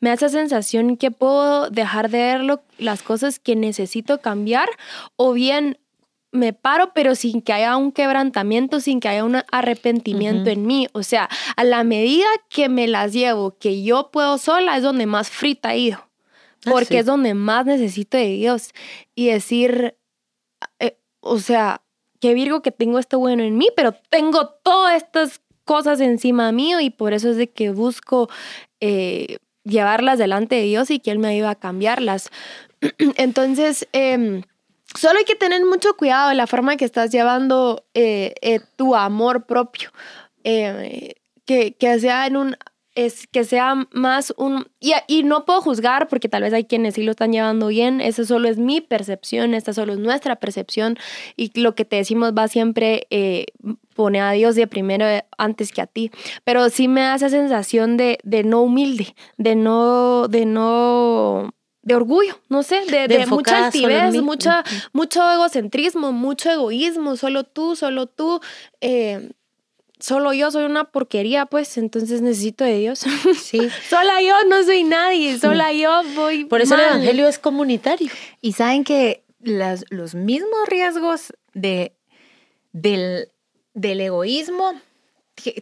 Me 0.00 0.08
da 0.08 0.14
esa 0.14 0.30
sensación 0.30 0.96
que 0.96 1.10
puedo 1.10 1.68
dejar 1.68 2.08
de 2.08 2.18
ver 2.18 2.60
las 2.78 3.02
cosas 3.02 3.38
que 3.38 3.54
necesito 3.54 4.22
cambiar 4.22 4.68
o 5.16 5.34
bien 5.34 5.78
me 6.32 6.52
paro, 6.54 6.92
pero 6.94 7.14
sin 7.14 7.42
que 7.42 7.52
haya 7.52 7.76
un 7.76 7.92
quebrantamiento, 7.92 8.80
sin 8.80 9.00
que 9.00 9.08
haya 9.08 9.24
un 9.24 9.42
arrepentimiento 9.52 10.48
en 10.48 10.66
mí. 10.66 10.86
O 10.92 11.02
sea, 11.02 11.28
a 11.56 11.64
la 11.64 11.84
medida 11.84 12.28
que 12.48 12.68
me 12.68 12.88
las 12.88 13.12
llevo, 13.12 13.58
que 13.58 13.82
yo 13.82 14.10
puedo 14.10 14.38
sola, 14.38 14.76
es 14.76 14.82
donde 14.82 15.06
más 15.06 15.28
frita 15.28 15.74
he 15.74 15.78
ido. 15.78 16.09
Ah, 16.66 16.70
porque 16.70 16.98
es 16.98 17.06
donde 17.06 17.34
más 17.34 17.66
necesito 17.66 18.16
de 18.16 18.28
Dios. 18.28 18.70
Y 19.14 19.28
decir, 19.28 19.96
eh, 20.78 20.98
o 21.20 21.38
sea, 21.38 21.82
que 22.20 22.34
Virgo 22.34 22.62
que 22.62 22.70
tengo 22.70 22.98
esto 22.98 23.18
bueno 23.18 23.42
en 23.42 23.56
mí, 23.56 23.68
pero 23.74 23.92
tengo 24.10 24.48
todas 24.48 25.02
estas 25.02 25.40
cosas 25.64 26.00
encima 26.00 26.52
mío 26.52 26.80
y 26.80 26.90
por 26.90 27.12
eso 27.12 27.30
es 27.30 27.36
de 27.36 27.50
que 27.50 27.70
busco 27.70 28.28
eh, 28.80 29.38
llevarlas 29.64 30.18
delante 30.18 30.56
de 30.56 30.62
Dios 30.62 30.90
y 30.90 30.98
que 30.98 31.10
Él 31.10 31.18
me 31.18 31.28
ayude 31.28 31.48
a 31.48 31.54
cambiarlas. 31.54 32.30
Entonces, 33.16 33.88
eh, 33.92 34.42
Solo 34.94 35.20
hay 35.20 35.24
que 35.24 35.36
tener 35.36 35.64
mucho 35.64 35.96
cuidado 35.96 36.32
en 36.32 36.36
la 36.36 36.48
forma 36.48 36.76
que 36.76 36.84
estás 36.84 37.12
llevando 37.12 37.84
eh, 37.94 38.60
tu 38.76 38.96
amor 38.96 39.46
propio. 39.46 39.92
Que, 40.42 41.16
que, 41.46 42.00
sea 42.00 42.26
en 42.26 42.36
un 42.36 42.56
es 42.94 43.26
que 43.26 43.44
sea 43.44 43.86
más 43.92 44.34
un 44.36 44.66
y, 44.80 44.92
y, 45.06 45.22
no 45.22 45.44
puedo 45.44 45.60
juzgar 45.60 46.08
porque 46.08 46.28
tal 46.28 46.42
vez 46.42 46.52
hay 46.52 46.64
quienes 46.64 46.94
sí 46.94 47.02
lo 47.02 47.12
están 47.12 47.32
llevando 47.32 47.68
bien 47.68 48.00
eso 48.00 48.24
solo 48.24 48.48
es 48.48 48.58
mi 48.58 48.80
percepción 48.80 49.54
esta 49.54 49.72
solo 49.72 49.92
es 49.92 49.98
nuestra 49.98 50.36
percepción 50.36 50.98
y 51.36 51.58
lo 51.60 51.74
que 51.74 51.84
te 51.84 51.96
decimos 51.96 52.32
va 52.36 52.48
siempre 52.48 53.06
eh, 53.10 53.46
pone 53.94 54.20
a 54.20 54.32
Dios 54.32 54.54
de 54.54 54.66
primero 54.66 55.04
antes 55.36 55.72
que 55.72 55.82
a 55.82 55.86
ti. 55.86 56.10
Pero 56.44 56.70
sí 56.70 56.88
me 56.88 57.02
da 57.02 57.16
esa 57.16 57.28
sensación 57.28 57.96
de, 57.96 58.18
de 58.24 58.44
no 58.44 58.62
humilde 58.62 59.14
de 59.36 59.54
no 59.54 60.26
de 60.28 60.46
no 60.46 61.50
de 61.82 61.94
orgullo, 61.94 62.38
no 62.50 62.62
sé, 62.62 62.84
de, 62.84 63.26
mucha 63.26 63.66
altivez, 63.66 64.14
mucha, 64.22 64.62
mucho 64.92 65.22
egocentrismo, 65.32 66.12
mucho 66.12 66.50
egoísmo, 66.50 67.16
solo 67.16 67.44
tú, 67.44 67.74
solo 67.74 68.06
tú, 68.06 68.40
eh, 68.82 69.30
solo 70.00 70.32
yo 70.32 70.50
soy 70.50 70.64
una 70.64 70.84
porquería, 70.84 71.46
pues 71.46 71.78
entonces 71.78 72.20
necesito 72.22 72.64
de 72.64 72.78
Dios. 72.78 73.04
Sí. 73.40 73.68
sola 73.88 74.20
yo 74.22 74.34
no 74.48 74.62
soy 74.64 74.84
nadie, 74.84 75.38
sola 75.38 75.72
yo 75.72 76.02
voy. 76.14 76.44
Por 76.44 76.60
eso 76.60 76.74
el 76.74 76.80
evangelio 76.80 77.28
es 77.28 77.38
comunitario. 77.38 78.10
Y 78.40 78.52
saben 78.52 78.84
que 78.84 79.24
las, 79.40 79.84
los 79.90 80.14
mismos 80.14 80.68
riesgos 80.68 81.32
de, 81.54 81.94
del, 82.72 83.28
del 83.74 84.00
egoísmo 84.00 84.74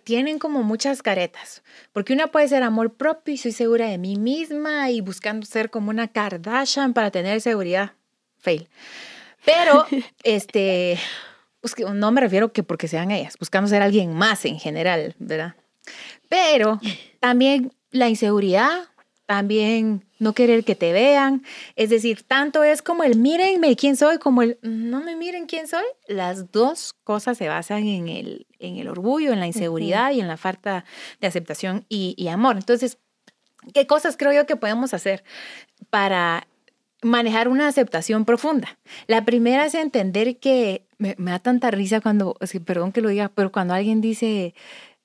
tienen 0.04 0.38
como 0.38 0.62
muchas 0.62 1.02
caretas, 1.02 1.62
porque 1.92 2.12
una 2.12 2.28
puede 2.28 2.48
ser 2.48 2.62
amor 2.62 2.94
propio 2.94 3.34
y 3.34 3.36
soy 3.36 3.52
segura 3.52 3.86
de 3.86 3.98
mí 3.98 4.16
misma 4.16 4.90
y 4.90 5.00
buscando 5.00 5.46
ser 5.46 5.70
como 5.70 5.90
una 5.90 6.08
Kardashian 6.08 6.94
para 6.94 7.10
tener 7.10 7.40
seguridad. 7.40 7.92
Fail. 8.38 8.68
Pero, 9.44 9.86
este, 10.24 10.98
pues 11.60 11.74
no 11.94 12.10
me 12.12 12.20
refiero 12.20 12.52
que 12.52 12.62
porque 12.62 12.88
sean 12.88 13.10
ellas, 13.10 13.36
buscando 13.38 13.68
ser 13.68 13.82
alguien 13.82 14.14
más 14.14 14.44
en 14.44 14.58
general, 14.58 15.14
¿verdad? 15.18 15.54
Pero 16.28 16.80
también 17.20 17.72
la 17.90 18.08
inseguridad 18.08 18.88
también 19.28 20.06
no 20.18 20.32
querer 20.32 20.64
que 20.64 20.74
te 20.74 20.90
vean. 20.90 21.44
Es 21.76 21.90
decir, 21.90 22.22
tanto 22.22 22.64
es 22.64 22.80
como 22.80 23.04
el 23.04 23.18
mírenme 23.18 23.76
quién 23.76 23.94
soy, 23.94 24.16
como 24.16 24.40
el 24.40 24.58
no 24.62 25.02
me 25.02 25.16
miren 25.16 25.44
quién 25.44 25.68
soy. 25.68 25.84
Las 26.06 26.50
dos 26.50 26.94
cosas 27.04 27.36
se 27.36 27.46
basan 27.46 27.86
en 27.86 28.08
el, 28.08 28.46
en 28.58 28.78
el 28.78 28.88
orgullo, 28.88 29.34
en 29.34 29.38
la 29.38 29.46
inseguridad 29.46 30.12
y 30.12 30.20
en 30.20 30.28
la 30.28 30.38
falta 30.38 30.86
de 31.20 31.26
aceptación 31.26 31.84
y, 31.90 32.26
amor. 32.28 32.56
Entonces, 32.56 32.96
¿qué 33.74 33.86
cosas 33.86 34.16
creo 34.16 34.32
yo 34.32 34.46
que 34.46 34.56
podemos 34.56 34.94
hacer 34.94 35.22
para 35.90 36.48
manejar 37.02 37.48
una 37.48 37.68
aceptación 37.68 38.24
profunda? 38.24 38.78
La 39.08 39.26
primera 39.26 39.66
es 39.66 39.74
entender 39.74 40.38
que 40.38 40.87
me, 40.98 41.14
da 41.16 41.38
tanta 41.38 41.70
risa 41.70 42.00
cuando, 42.00 42.36
perdón 42.64 42.92
que 42.92 43.00
lo 43.00 43.08
diga, 43.08 43.30
pero 43.34 43.50
cuando 43.50 43.74
alguien 43.74 44.00
dice, 44.00 44.54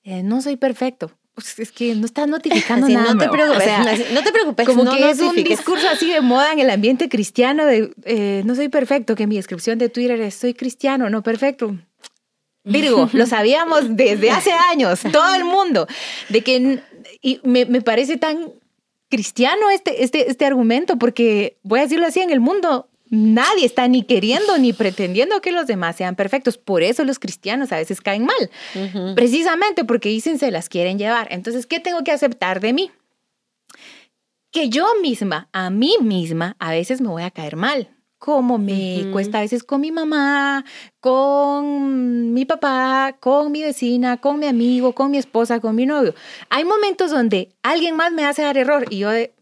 eh, 0.04 0.24
no 0.24 0.42
soy 0.42 0.58
perfecto 0.58 1.12
pues 1.36 1.58
es 1.60 1.72
que 1.72 1.96
no 1.96 2.06
estás 2.06 2.28
notificando 2.30 2.88
nada. 2.90 3.14
No 3.14 3.20
te 3.20 3.30
preocupes, 3.30 4.12
no 4.12 4.24
te 4.24 4.32
preocupes. 4.32 4.68
Como 4.68 4.92
que 4.92 5.10
es 5.10 5.20
un 5.20 5.36
discurso 5.36 5.88
así 5.90 6.12
de 6.12 6.22
moda 6.22 6.54
en 6.54 6.60
el 6.60 6.70
ambiente 6.70 7.10
cristiano 7.10 7.66
de 7.66 7.92
eh, 8.06 8.44
no 8.46 8.56
soy 8.56 8.70
perfecto, 8.70 9.16
que 9.16 9.28
mi 9.28 9.36
descripción 9.36 9.78
de 9.80 9.90
Twitter 9.90 10.20
es 10.22 10.36
soy 10.36 10.54
cristiano, 10.54 11.10
no 11.10 11.24
perfecto. 11.24 11.78
Virgo, 12.64 13.10
lo 13.14 13.26
sabíamos 13.26 13.96
desde 13.96 14.32
hace 14.32 14.52
años, 14.72 15.02
todo 15.12 15.36
el 15.36 15.44
mundo, 15.44 15.88
de 16.30 16.42
que 16.42 16.80
y 17.22 17.40
me, 17.44 17.66
me 17.66 17.82
parece 17.82 18.18
tan 18.18 18.52
cristiano 19.10 19.70
este, 19.70 20.04
este, 20.04 20.30
este 20.30 20.46
argumento, 20.46 20.98
porque 20.98 21.58
voy 21.64 21.80
a 21.80 21.84
decirlo 21.84 22.08
así, 22.08 22.22
en 22.22 22.32
el 22.32 22.40
mundo 22.40 22.90
nadie 23.14 23.66
está 23.66 23.88
ni 23.88 24.02
queriendo 24.02 24.58
ni 24.58 24.74
pretendiendo 24.74 25.40
que 25.40 25.52
los 25.52 25.68
demás 25.68 25.96
sean 25.96 26.16
perfectos. 26.16 26.58
Por 26.58 26.82
eso 26.82 27.04
los 27.04 27.20
cristianos 27.20 27.72
a 27.72 27.78
veces 27.78 28.02
caen 28.02 28.26
mal, 28.26 29.16
precisamente 29.16 29.86
porque 29.86 30.10
dicen 30.10 30.40
se 30.40 30.50
las 30.50 30.68
quieren 30.68 30.98
llevar. 30.98 31.28
Entonces, 31.30 31.68
¿qué 31.68 31.80
tengo 31.80 32.04
que 32.04 32.12
aceptar 32.12 32.60
de 32.60 32.74
mí? 32.74 32.92
Que 34.52 34.70
yo 34.70 34.88
misma, 35.02 35.48
a 35.52 35.70
mí 35.70 35.96
misma, 36.02 36.56
a 36.58 36.72
veces 36.72 37.02
me 37.02 37.10
voy 37.10 37.24
a 37.24 37.32
caer 37.32 37.56
mal 37.56 37.90
como 38.18 38.58
me 38.58 39.10
cuesta 39.12 39.40
a 39.40 39.42
veces 39.42 39.66
con 39.66 39.82
mi 39.82 39.92
mamá, 39.92 40.64
con 41.02 42.34
mi 42.34 42.46
papá, 42.46 43.18
con 43.20 43.52
mi 43.52 43.64
vecina, 43.64 44.16
con 44.16 44.40
mi 44.40 44.48
amigo, 44.48 44.96
con 44.96 45.12
mi 45.12 45.18
esposa, 45.18 45.60
con 45.60 45.76
mi 45.76 45.86
novio. 45.86 46.16
Hay 46.50 46.64
momentos 46.64 47.12
donde 47.12 47.50
alguien 47.64 47.98
más 47.98 48.14
me 48.14 48.24
hace 48.24 48.42
dar 48.42 48.58
error 48.58 48.86
y 48.90 49.00
yo 49.00 49.10
de, 49.10 49.34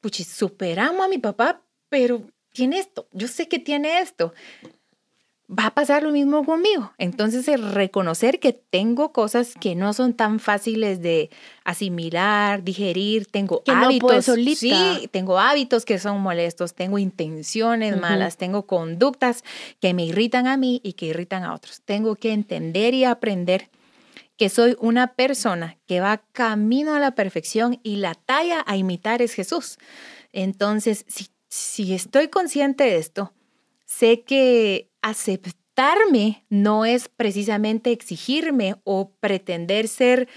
puchi, 0.00 0.24
superamos 0.24 1.04
a 1.04 1.08
mi 1.08 1.18
papá, 1.18 1.60
pero 1.90 2.22
tiene 2.52 2.78
esto, 2.78 3.08
yo 3.12 3.28
sé 3.28 3.48
que 3.48 3.58
tiene 3.58 4.00
esto 4.00 4.32
va 5.52 5.66
a 5.66 5.74
pasar 5.74 6.02
lo 6.02 6.10
mismo 6.10 6.44
conmigo. 6.44 6.92
Entonces, 6.98 7.46
reconocer 7.60 8.40
que 8.40 8.52
tengo 8.52 9.12
cosas 9.12 9.54
que 9.60 9.74
no 9.74 9.92
son 9.92 10.14
tan 10.14 10.40
fáciles 10.40 11.02
de 11.02 11.30
asimilar, 11.64 12.62
digerir, 12.62 13.26
tengo 13.26 13.62
hábitos. 13.66 14.24
Sí, 14.56 15.08
tengo 15.10 15.38
hábitos 15.38 15.84
que 15.84 15.98
son 15.98 16.20
molestos, 16.20 16.74
tengo 16.74 16.98
intenciones 16.98 18.00
malas, 18.00 18.36
tengo 18.36 18.66
conductas 18.66 19.44
que 19.80 19.94
me 19.94 20.04
irritan 20.04 20.46
a 20.46 20.56
mí 20.56 20.80
y 20.82 20.94
que 20.94 21.06
irritan 21.06 21.44
a 21.44 21.54
otros. 21.54 21.82
Tengo 21.82 22.16
que 22.16 22.32
entender 22.32 22.94
y 22.94 23.04
aprender 23.04 23.70
que 24.36 24.48
soy 24.48 24.76
una 24.80 25.14
persona 25.14 25.76
que 25.86 26.00
va 26.00 26.22
camino 26.32 26.94
a 26.94 27.00
la 27.00 27.14
perfección 27.14 27.78
y 27.82 27.96
la 27.96 28.14
talla 28.14 28.64
a 28.66 28.76
imitar 28.76 29.20
es 29.20 29.34
Jesús. 29.34 29.78
Entonces, 30.32 31.04
si, 31.08 31.28
si 31.52 31.92
estoy 31.92 32.28
consciente 32.28 32.84
de 32.84 32.96
esto, 32.96 33.34
sé 33.84 34.22
que 34.22 34.88
aceptarme 35.02 36.46
no 36.48 36.86
es 36.86 37.10
precisamente 37.10 37.92
exigirme 37.92 38.76
o 38.84 39.10
pretender 39.20 39.86
ser 39.86 40.28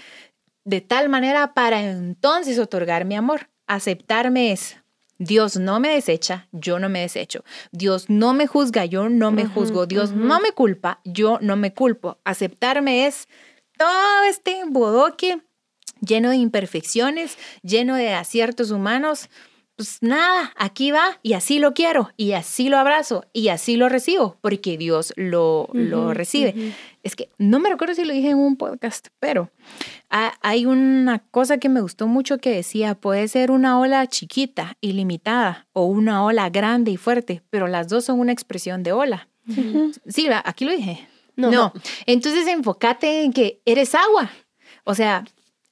de 0.64 0.82
tal 0.82 1.08
manera 1.08 1.54
para 1.54 1.80
entonces 1.80 2.58
otorgar 2.58 3.06
mi 3.06 3.14
amor. 3.14 3.48
Aceptarme 3.66 4.52
es, 4.52 4.76
Dios 5.16 5.56
no 5.56 5.80
me 5.80 5.88
desecha, 5.88 6.48
yo 6.52 6.78
no 6.78 6.90
me 6.90 7.00
desecho. 7.00 7.44
Dios 7.72 8.10
no 8.10 8.34
me 8.34 8.46
juzga, 8.46 8.84
yo 8.84 9.08
no 9.08 9.30
me 9.30 9.46
juzgo. 9.46 9.86
Dios 9.86 10.12
no 10.12 10.38
me 10.38 10.52
culpa, 10.52 11.00
yo 11.06 11.38
no 11.40 11.56
me 11.56 11.72
culpo. 11.72 12.18
Aceptarme 12.24 13.06
es 13.06 13.26
todo 13.78 14.24
este 14.28 14.64
bodoque 14.66 15.40
lleno 16.02 16.28
de 16.28 16.36
imperfecciones, 16.36 17.38
lleno 17.62 17.94
de 17.94 18.12
aciertos 18.12 18.70
humanos, 18.70 19.30
pues 19.76 19.98
nada, 20.00 20.52
aquí 20.56 20.90
va 20.90 21.18
y 21.22 21.34
así 21.34 21.58
lo 21.58 21.74
quiero 21.74 22.10
y 22.16 22.32
así 22.32 22.70
lo 22.70 22.78
abrazo 22.78 23.26
y 23.34 23.48
así 23.48 23.76
lo 23.76 23.90
recibo 23.90 24.38
porque 24.40 24.78
Dios 24.78 25.12
lo, 25.16 25.68
lo 25.74 26.14
recibe. 26.14 26.72
Es 27.02 27.14
que 27.14 27.28
no 27.36 27.60
me 27.60 27.68
recuerdo 27.68 27.94
si 27.94 28.04
lo 28.04 28.14
dije 28.14 28.30
en 28.30 28.38
un 28.38 28.56
podcast, 28.56 29.08
pero 29.20 29.50
hay 30.08 30.64
una 30.64 31.18
cosa 31.30 31.58
que 31.58 31.68
me 31.68 31.82
gustó 31.82 32.06
mucho 32.06 32.38
que 32.38 32.50
decía, 32.50 32.94
puede 32.94 33.28
ser 33.28 33.50
una 33.50 33.78
ola 33.78 34.06
chiquita 34.06 34.78
y 34.80 34.94
limitada 34.94 35.68
o 35.74 35.84
una 35.84 36.24
ola 36.24 36.48
grande 36.48 36.90
y 36.90 36.96
fuerte, 36.96 37.42
pero 37.50 37.66
las 37.66 37.88
dos 37.88 38.06
son 38.06 38.18
una 38.18 38.32
expresión 38.32 38.82
de 38.82 38.92
ola. 38.92 39.28
Sí, 40.08 40.28
aquí 40.44 40.64
lo 40.64 40.72
dije. 40.72 41.06
no. 41.36 41.50
no. 41.50 41.72
Entonces 42.06 42.46
enfócate 42.48 43.24
en 43.24 43.32
que 43.32 43.60
eres 43.66 43.94
agua. 43.94 44.30
O 44.84 44.94
sea, 44.94 45.24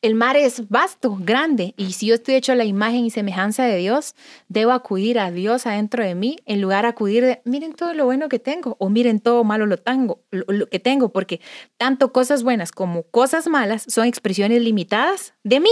el 0.04 0.14
mar 0.14 0.36
es 0.36 0.68
vasto, 0.68 1.16
grande, 1.18 1.72
y 1.78 1.94
si 1.94 2.08
yo 2.08 2.14
estoy 2.16 2.34
hecho 2.34 2.52
a 2.52 2.56
la 2.56 2.66
imagen 2.66 3.06
y 3.06 3.10
semejanza 3.10 3.64
de 3.64 3.78
Dios, 3.78 4.14
debo 4.48 4.72
acudir 4.72 5.18
a 5.18 5.30
Dios 5.30 5.66
adentro 5.66 6.04
de 6.04 6.14
mí 6.14 6.36
en 6.44 6.60
lugar 6.60 6.82
de 6.82 6.88
acudir 6.88 7.24
de, 7.24 7.40
miren 7.46 7.72
todo 7.72 7.94
lo 7.94 8.04
bueno 8.04 8.28
que 8.28 8.38
tengo 8.38 8.76
o 8.78 8.90
miren 8.90 9.18
todo 9.18 9.44
malo 9.44 9.64
lo, 9.64 9.78
tengo, 9.78 10.20
lo, 10.30 10.68
que 10.68 10.78
tengo, 10.78 11.08
porque 11.08 11.40
tanto 11.78 12.12
cosas 12.12 12.42
buenas 12.42 12.70
como 12.70 13.04
cosas 13.04 13.48
malas 13.48 13.86
son 13.88 14.06
expresiones 14.06 14.60
limitadas 14.60 15.32
de 15.42 15.60
mí. 15.60 15.70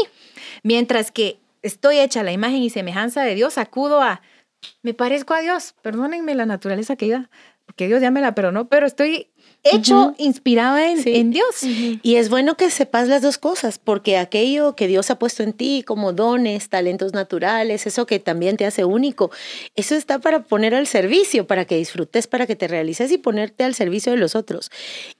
Mientras 0.62 1.11
que 1.11 1.38
estoy 1.61 1.99
hecha 1.99 2.21
a 2.21 2.25
la 2.25 2.33
imagen 2.33 2.62
y 2.62 2.71
semejanza 2.71 3.23
de 3.25 3.35
Dios, 3.35 3.59
acudo 3.59 4.01
a, 4.01 4.23
me 4.83 4.95
parezco 4.95 5.35
a 5.35 5.40
Dios, 5.40 5.75
perdónenme 5.83 6.35
la 6.35 6.47
naturaleza 6.47 6.97
que 6.97 7.05
iba, 7.05 7.29
porque 7.66 7.87
Dios 7.87 8.01
ya 8.01 8.11
me 8.11 8.23
la 8.23 8.35
perdonó, 8.35 8.66
pero 8.71 8.87
estoy 8.87 9.29
hecho 9.64 10.14
inspirado 10.18 10.79
en, 10.79 11.31
Dios. 11.31 11.62
Y 11.62 12.16
es 12.16 12.29
bueno 12.29 12.57
que 12.57 12.70
sepas 12.70 13.09
las 13.09 13.22
dos 13.22 13.38
cosas, 13.38 13.79
porque 13.79 14.16
aquello 14.16 14.75
que 14.75 14.88
Dios 14.88 15.11
ha 15.11 15.18
puesto 15.18 15.42
en 15.42 15.53
ti 15.53 15.85
como 15.87 16.12
dones, 16.12 16.68
talentos 16.68 17.12
naturales, 17.12 17.87
eso 17.87 18.07
que 18.07 18.18
también 18.18 18.57
te 18.57 18.66
hace 18.66 18.85
único, 18.85 19.31
eso 19.77 19.94
está 19.94 20.18
para 20.18 20.42
poner 20.42 20.75
al 20.75 20.87
servicio, 20.87 21.46
para 21.46 21.64
que 21.64 21.77
disfrutes, 21.77 22.27
para 22.27 22.46
que 22.46 22.57
te 22.57 22.66
realices 22.68 23.12
y 23.12 23.18
ponerte 23.18 23.64
al 23.64 23.75
servicio 23.75 24.12
de 24.12 24.18
los 24.18 24.35
otros. 24.35 24.70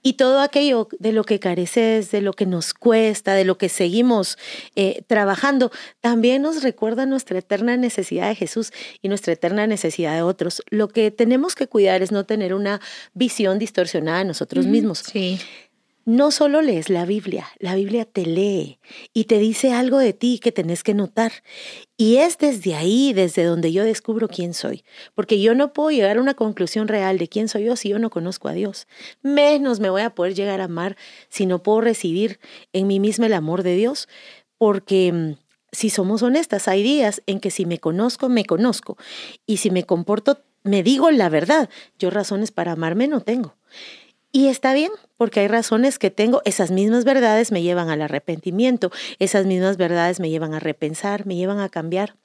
Y 0.01 0.13
todo 0.13 0.41
aquello 0.41 0.89
de 0.99 1.13
lo 1.13 1.23
que 1.23 1.39
careces, 1.39 2.11
de 2.11 2.21
lo 2.21 2.33
que 2.33 2.45
nos 2.45 2.73
cuesta, 2.73 3.33
de 3.35 3.45
lo 3.45 3.57
que 3.57 3.69
seguimos 3.69 4.37
eh, 4.75 5.03
trabajando, 5.07 5.71
también 6.01 6.41
nos 6.41 6.63
recuerda 6.63 7.05
nuestra 7.05 7.39
eterna 7.39 7.77
necesidad 7.77 8.27
de 8.27 8.35
Jesús 8.35 8.71
y 9.01 9.07
nuestra 9.07 9.33
eterna 9.33 9.67
necesidad 9.67 10.15
de 10.15 10.21
otros. 10.21 10.61
Lo 10.69 10.89
que 10.89 11.11
tenemos 11.11 11.55
que 11.55 11.67
cuidar 11.67 12.01
es 12.01 12.11
no 12.11 12.25
tener 12.25 12.53
una 12.53 12.81
visión 13.13 13.59
distorsionada 13.59 14.23
nosotros 14.33 14.65
mismos. 14.65 14.99
Sí. 14.99 15.39
No 16.05 16.31
solo 16.31 16.61
lees 16.61 16.89
la 16.89 17.05
Biblia, 17.05 17.47
la 17.59 17.75
Biblia 17.75 18.03
te 18.03 18.25
lee 18.25 18.77
y 19.13 19.23
te 19.23 19.37
dice 19.37 19.71
algo 19.71 19.99
de 19.99 20.11
ti 20.11 20.37
que 20.37 20.51
tenés 20.51 20.83
que 20.83 20.93
notar. 20.93 21.31
Y 21.95 22.17
es 22.17 22.37
desde 22.37 22.75
ahí, 22.75 23.13
desde 23.13 23.45
donde 23.45 23.71
yo 23.71 23.85
descubro 23.85 24.27
quién 24.27 24.53
soy. 24.53 24.83
Porque 25.15 25.39
yo 25.39 25.55
no 25.55 25.71
puedo 25.71 25.91
llegar 25.91 26.17
a 26.17 26.21
una 26.21 26.33
conclusión 26.33 26.89
real 26.89 27.17
de 27.17 27.29
quién 27.29 27.47
soy 27.47 27.63
yo 27.63 27.77
si 27.77 27.87
yo 27.87 27.99
no 27.99 28.09
conozco 28.09 28.49
a 28.49 28.53
Dios. 28.53 28.85
Menos 29.21 29.79
me 29.79 29.89
voy 29.89 30.01
a 30.01 30.13
poder 30.13 30.33
llegar 30.35 30.59
a 30.59 30.65
amar 30.65 30.97
si 31.29 31.45
no 31.45 31.63
puedo 31.63 31.79
recibir 31.79 32.41
en 32.73 32.87
mí 32.87 32.99
misma 32.99 33.27
el 33.27 33.33
amor 33.33 33.63
de 33.63 33.77
Dios. 33.77 34.09
Porque 34.57 35.13
mm, 35.13 35.35
si 35.71 35.89
somos 35.89 36.21
honestas, 36.21 36.67
hay 36.67 36.83
días 36.83 37.21
en 37.27 37.39
que 37.39 37.49
si 37.49 37.65
me 37.65 37.79
conozco, 37.79 38.27
me 38.27 38.43
conozco. 38.43 38.97
Y 39.45 39.57
si 39.57 39.71
me 39.71 39.85
comporto, 39.85 40.41
me 40.63 40.83
digo 40.83 41.11
la 41.11 41.29
verdad. 41.29 41.69
Yo 41.97 42.09
razones 42.09 42.51
para 42.51 42.73
amarme 42.73 43.07
no 43.07 43.21
tengo. 43.21 43.55
Y 44.35 44.47
está 44.47 44.73
bien, 44.73 44.91
porque 45.15 45.41
hay 45.41 45.47
razones 45.47 45.99
que 45.99 46.09
tengo, 46.09 46.41
esas 46.43 46.71
mismas 46.71 47.05
verdades 47.05 47.51
me 47.51 47.61
llevan 47.61 47.91
al 47.91 48.01
arrepentimiento, 48.01 48.91
esas 49.19 49.45
mismas 49.45 49.77
verdades 49.77 50.19
me 50.19 50.31
llevan 50.31 50.55
a 50.55 50.59
repensar, 50.59 51.27
me 51.27 51.35
llevan 51.35 51.59
a 51.59 51.69
cambiar. 51.69 52.15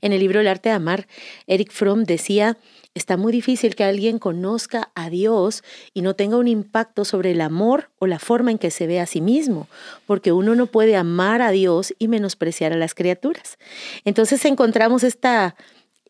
En 0.00 0.14
el 0.14 0.20
libro 0.20 0.40
El 0.40 0.48
arte 0.48 0.70
de 0.70 0.76
amar, 0.76 1.08
Eric 1.46 1.72
Fromm 1.72 2.04
decía, 2.04 2.56
está 2.94 3.18
muy 3.18 3.32
difícil 3.32 3.74
que 3.74 3.84
alguien 3.84 4.18
conozca 4.18 4.92
a 4.94 5.10
Dios 5.10 5.62
y 5.92 6.00
no 6.00 6.16
tenga 6.16 6.38
un 6.38 6.48
impacto 6.48 7.04
sobre 7.04 7.32
el 7.32 7.42
amor 7.42 7.90
o 7.98 8.06
la 8.06 8.18
forma 8.18 8.50
en 8.50 8.56
que 8.56 8.70
se 8.70 8.86
ve 8.86 8.98
a 8.98 9.04
sí 9.04 9.20
mismo, 9.20 9.68
porque 10.06 10.32
uno 10.32 10.54
no 10.54 10.68
puede 10.68 10.96
amar 10.96 11.42
a 11.42 11.50
Dios 11.50 11.94
y 11.98 12.08
menospreciar 12.08 12.72
a 12.72 12.76
las 12.76 12.94
criaturas. 12.94 13.58
Entonces 14.06 14.42
encontramos 14.46 15.04
esta, 15.04 15.54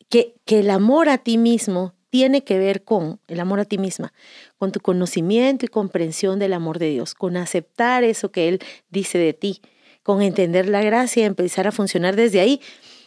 que, 0.08 0.36
que 0.44 0.60
el 0.60 0.70
amor 0.70 1.08
a 1.08 1.18
ti 1.18 1.36
mismo 1.36 1.94
tiene 2.10 2.42
que 2.42 2.58
ver 2.58 2.82
con 2.84 3.20
el 3.28 3.40
amor 3.40 3.60
a 3.60 3.64
ti 3.64 3.78
misma, 3.78 4.12
con 4.60 4.72
tu 4.72 4.80
conocimiento 4.80 5.64
y 5.64 5.68
comprensión 5.68 6.38
del 6.38 6.52
amor 6.52 6.78
de 6.78 6.90
Dios, 6.90 7.14
con 7.14 7.38
aceptar 7.38 8.04
eso 8.04 8.30
que 8.30 8.46
Él 8.46 8.58
dice 8.90 9.16
de 9.16 9.32
ti, 9.32 9.62
con 10.02 10.20
entender 10.20 10.68
la 10.68 10.82
gracia 10.82 11.22
y 11.22 11.24
empezar 11.24 11.66
a 11.66 11.72
funcionar 11.72 12.14
desde 12.14 12.40
ahí. 12.40 12.60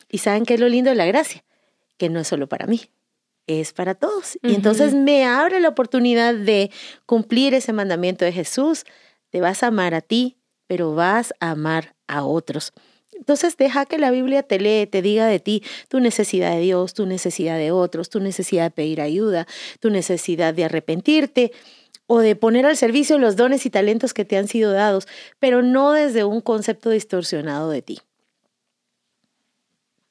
Y 0.10 0.18
saben 0.18 0.46
qué 0.46 0.56
es 0.56 0.60
lo 0.60 0.68
lindo 0.68 0.90
de 0.90 0.96
la 0.96 1.06
gracia, 1.06 1.44
que 1.98 2.10
no 2.10 2.20
es 2.20 2.28
solo 2.28 2.50
para 2.50 2.66
mí, 2.66 2.82
es 3.46 3.72
para 3.72 3.94
todos. 3.94 4.40
Y 4.42 4.56
entonces 4.56 4.96
me 4.96 5.26
abre 5.26 5.60
la 5.60 5.70
oportunidad 5.70 6.34
de 6.34 6.72
cumplir 7.06 7.54
ese 7.54 7.72
mandamiento 7.72 8.26
de 8.26 8.32
Jesús. 8.32 8.84
Te 9.30 9.40
vas 9.40 9.62
a 9.62 9.68
amar 9.68 9.94
a 9.94 10.02
ti, 10.02 10.38
pero 10.66 10.96
vas 10.96 11.36
a 11.40 11.52
amar 11.52 11.94
a 12.08 12.24
otros. 12.24 12.74
Entonces 13.24 13.56
deja 13.56 13.86
que 13.86 13.98
la 13.98 14.12
Biblia 14.12 14.44
te 14.44 14.60
lee, 14.60 14.86
te 14.86 15.02
diga 15.02 15.28
de 15.28 15.40
ti 15.40 15.64
tu 15.88 16.02
necesidad 16.02 16.52
de 16.52 16.60
Dios, 16.60 16.94
tu 16.94 17.06
necesidad 17.06 17.58
de 17.58 17.72
otros, 17.72 18.10
tu 18.10 18.20
necesidad 18.20 18.66
de 18.66 18.72
pedir 18.72 19.00
ayuda, 19.00 19.48
tu 19.80 19.90
necesidad 19.90 20.54
de 20.54 20.66
arrepentirte 20.66 21.54
o 22.06 22.20
de 22.20 22.36
poner 22.36 22.66
al 22.66 22.76
servicio 22.76 23.18
los 23.20 23.38
dones 23.38 23.66
y 23.66 23.70
talentos 23.70 24.14
que 24.14 24.26
te 24.26 24.36
han 24.36 24.50
sido 24.50 24.74
dados, 24.74 25.08
pero 25.40 25.62
no 25.62 25.94
desde 25.94 26.26
un 26.26 26.42
concepto 26.42 26.90
distorsionado 26.90 27.70
de 27.70 27.82
ti. 27.82 28.00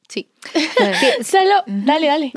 Sí. 0.09 0.31
Solo, 1.23 1.65
dale, 1.67 2.07
dale. 2.07 2.33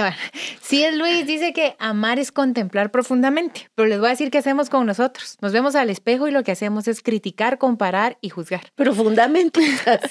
Sí, 0.60 0.82
es 0.82 0.96
Luis 0.96 1.26
dice 1.26 1.52
que 1.52 1.76
amar 1.78 2.18
es 2.18 2.32
contemplar 2.32 2.90
profundamente, 2.90 3.70
pero 3.76 3.88
les 3.88 4.00
voy 4.00 4.08
a 4.08 4.10
decir 4.10 4.32
qué 4.32 4.38
hacemos 4.38 4.68
con 4.68 4.84
nosotros. 4.84 5.36
Nos 5.40 5.52
vemos 5.52 5.76
al 5.76 5.90
espejo 5.90 6.26
y 6.26 6.32
lo 6.32 6.42
que 6.42 6.50
hacemos 6.50 6.88
es 6.88 7.02
criticar, 7.02 7.58
comparar 7.58 8.18
y 8.20 8.30
juzgar. 8.30 8.72
Profundamente. 8.74 9.60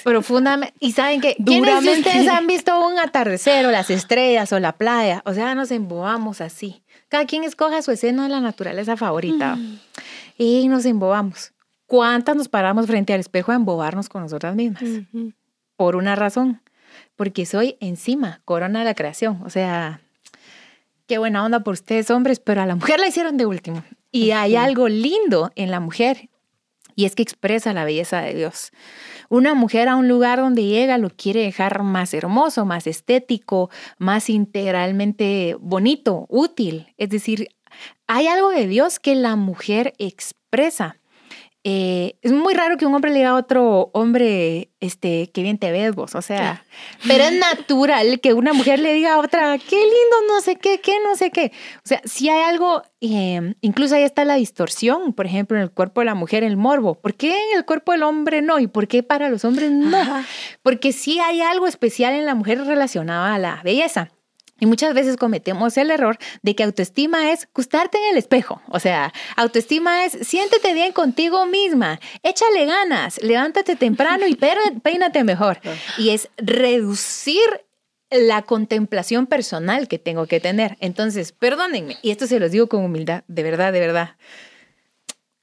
profundamente. 0.02 0.74
Y 0.80 0.92
saben 0.92 1.20
que, 1.20 1.36
¿quiénes 1.44 1.84
de 1.84 1.90
ustedes 1.90 2.28
han 2.28 2.46
visto 2.46 2.86
un 2.86 2.98
atardecer 2.98 3.66
o 3.66 3.70
las 3.70 3.90
estrellas 3.90 4.50
o 4.52 4.58
la 4.58 4.72
playa? 4.72 5.22
O 5.26 5.34
sea, 5.34 5.54
nos 5.54 5.70
embobamos 5.70 6.40
así. 6.40 6.82
cada 7.08 7.26
quien 7.26 7.44
escoja 7.44 7.82
su 7.82 7.90
escena 7.90 8.22
de 8.22 8.30
la 8.30 8.40
naturaleza 8.40 8.96
favorita. 8.96 9.58
Y 10.38 10.68
nos 10.68 10.86
embobamos. 10.86 11.52
¿Cuántas 11.86 12.34
nos 12.34 12.48
paramos 12.48 12.86
frente 12.86 13.12
al 13.12 13.20
espejo 13.20 13.52
a 13.52 13.54
embobarnos 13.56 14.08
con 14.08 14.22
nosotras 14.22 14.56
mismas? 14.56 14.82
Por 15.76 15.96
una 15.96 16.16
razón. 16.16 16.62
Porque 17.16 17.46
soy 17.46 17.76
encima, 17.80 18.40
corona 18.44 18.80
de 18.80 18.84
la 18.84 18.94
creación. 18.94 19.40
O 19.44 19.50
sea, 19.50 20.00
qué 21.06 21.18
buena 21.18 21.44
onda 21.44 21.60
por 21.60 21.74
ustedes, 21.74 22.10
hombres, 22.10 22.40
pero 22.40 22.62
a 22.62 22.66
la 22.66 22.74
mujer 22.74 23.00
la 23.00 23.08
hicieron 23.08 23.36
de 23.36 23.46
último. 23.46 23.82
Y 24.12 24.30
hay 24.30 24.56
algo 24.56 24.88
lindo 24.88 25.50
en 25.56 25.70
la 25.70 25.80
mujer. 25.80 26.28
Y 26.94 27.04
es 27.04 27.14
que 27.14 27.22
expresa 27.22 27.74
la 27.74 27.84
belleza 27.84 28.22
de 28.22 28.34
Dios. 28.34 28.72
Una 29.28 29.54
mujer 29.54 29.88
a 29.88 29.96
un 29.96 30.08
lugar 30.08 30.38
donde 30.38 30.64
llega 30.64 30.96
lo 30.96 31.10
quiere 31.10 31.42
dejar 31.42 31.82
más 31.82 32.14
hermoso, 32.14 32.64
más 32.64 32.86
estético, 32.86 33.70
más 33.98 34.30
integralmente 34.30 35.56
bonito, 35.60 36.26
útil. 36.30 36.94
Es 36.96 37.10
decir, 37.10 37.48
hay 38.06 38.28
algo 38.28 38.50
de 38.50 38.66
Dios 38.66 38.98
que 38.98 39.14
la 39.14 39.36
mujer 39.36 39.92
expresa. 39.98 40.96
Eh, 41.68 42.16
es 42.22 42.30
muy 42.30 42.54
raro 42.54 42.76
que 42.76 42.86
un 42.86 42.94
hombre 42.94 43.10
le 43.10 43.18
diga 43.18 43.30
a 43.30 43.34
otro 43.34 43.90
hombre, 43.92 44.70
este, 44.78 45.32
qué 45.34 45.42
bien 45.42 45.58
te 45.58 45.72
ves 45.72 45.96
vos, 45.96 46.14
o 46.14 46.22
sea, 46.22 46.64
pero 47.08 47.24
es 47.24 47.32
natural 47.32 48.20
que 48.20 48.34
una 48.34 48.52
mujer 48.52 48.78
le 48.78 48.94
diga 48.94 49.14
a 49.14 49.18
otra, 49.18 49.58
qué 49.58 49.74
lindo, 49.74 50.16
no 50.32 50.40
sé 50.42 50.54
qué, 50.54 50.80
qué, 50.80 50.92
no 51.02 51.16
sé 51.16 51.32
qué. 51.32 51.50
O 51.78 51.88
sea, 51.88 52.00
si 52.04 52.28
hay 52.28 52.40
algo, 52.42 52.84
eh, 53.00 53.54
incluso 53.62 53.96
ahí 53.96 54.04
está 54.04 54.24
la 54.24 54.36
distorsión, 54.36 55.12
por 55.12 55.26
ejemplo, 55.26 55.56
en 55.56 55.64
el 55.64 55.72
cuerpo 55.72 56.02
de 56.02 56.04
la 56.04 56.14
mujer, 56.14 56.44
el 56.44 56.56
morbo. 56.56 56.94
¿Por 56.94 57.14
qué 57.14 57.30
en 57.30 57.58
el 57.58 57.64
cuerpo 57.64 57.90
del 57.90 58.04
hombre 58.04 58.42
no? 58.42 58.60
¿Y 58.60 58.68
por 58.68 58.86
qué 58.86 59.02
para 59.02 59.28
los 59.28 59.44
hombres 59.44 59.72
no? 59.72 59.98
Ajá. 59.98 60.24
Porque 60.62 60.92
sí 60.92 61.18
hay 61.18 61.40
algo 61.40 61.66
especial 61.66 62.14
en 62.14 62.26
la 62.26 62.36
mujer 62.36 62.64
relacionado 62.64 63.24
a 63.24 63.40
la 63.40 63.60
belleza. 63.64 64.12
Y 64.58 64.66
muchas 64.66 64.94
veces 64.94 65.16
cometemos 65.16 65.76
el 65.76 65.90
error 65.90 66.16
de 66.42 66.54
que 66.54 66.62
autoestima 66.62 67.30
es 67.32 67.46
gustarte 67.54 67.98
en 67.98 68.12
el 68.12 68.16
espejo. 68.16 68.62
O 68.68 68.80
sea, 68.80 69.12
autoestima 69.36 70.04
es 70.06 70.12
siéntete 70.26 70.72
bien 70.72 70.92
contigo 70.92 71.44
misma, 71.46 72.00
échale 72.22 72.64
ganas, 72.64 73.20
levántate 73.22 73.76
temprano 73.76 74.26
y 74.26 74.34
pe- 74.34 74.54
peínate 74.82 75.24
mejor. 75.24 75.58
Y 75.98 76.10
es 76.10 76.28
reducir 76.38 77.40
la 78.10 78.42
contemplación 78.42 79.26
personal 79.26 79.88
que 79.88 79.98
tengo 79.98 80.26
que 80.26 80.40
tener. 80.40 80.76
Entonces, 80.80 81.32
perdónenme, 81.32 81.96
y 82.02 82.10
esto 82.10 82.26
se 82.26 82.38
los 82.38 82.50
digo 82.52 82.68
con 82.68 82.84
humildad, 82.84 83.24
de 83.26 83.42
verdad, 83.42 83.72
de 83.72 83.80
verdad. 83.80 84.10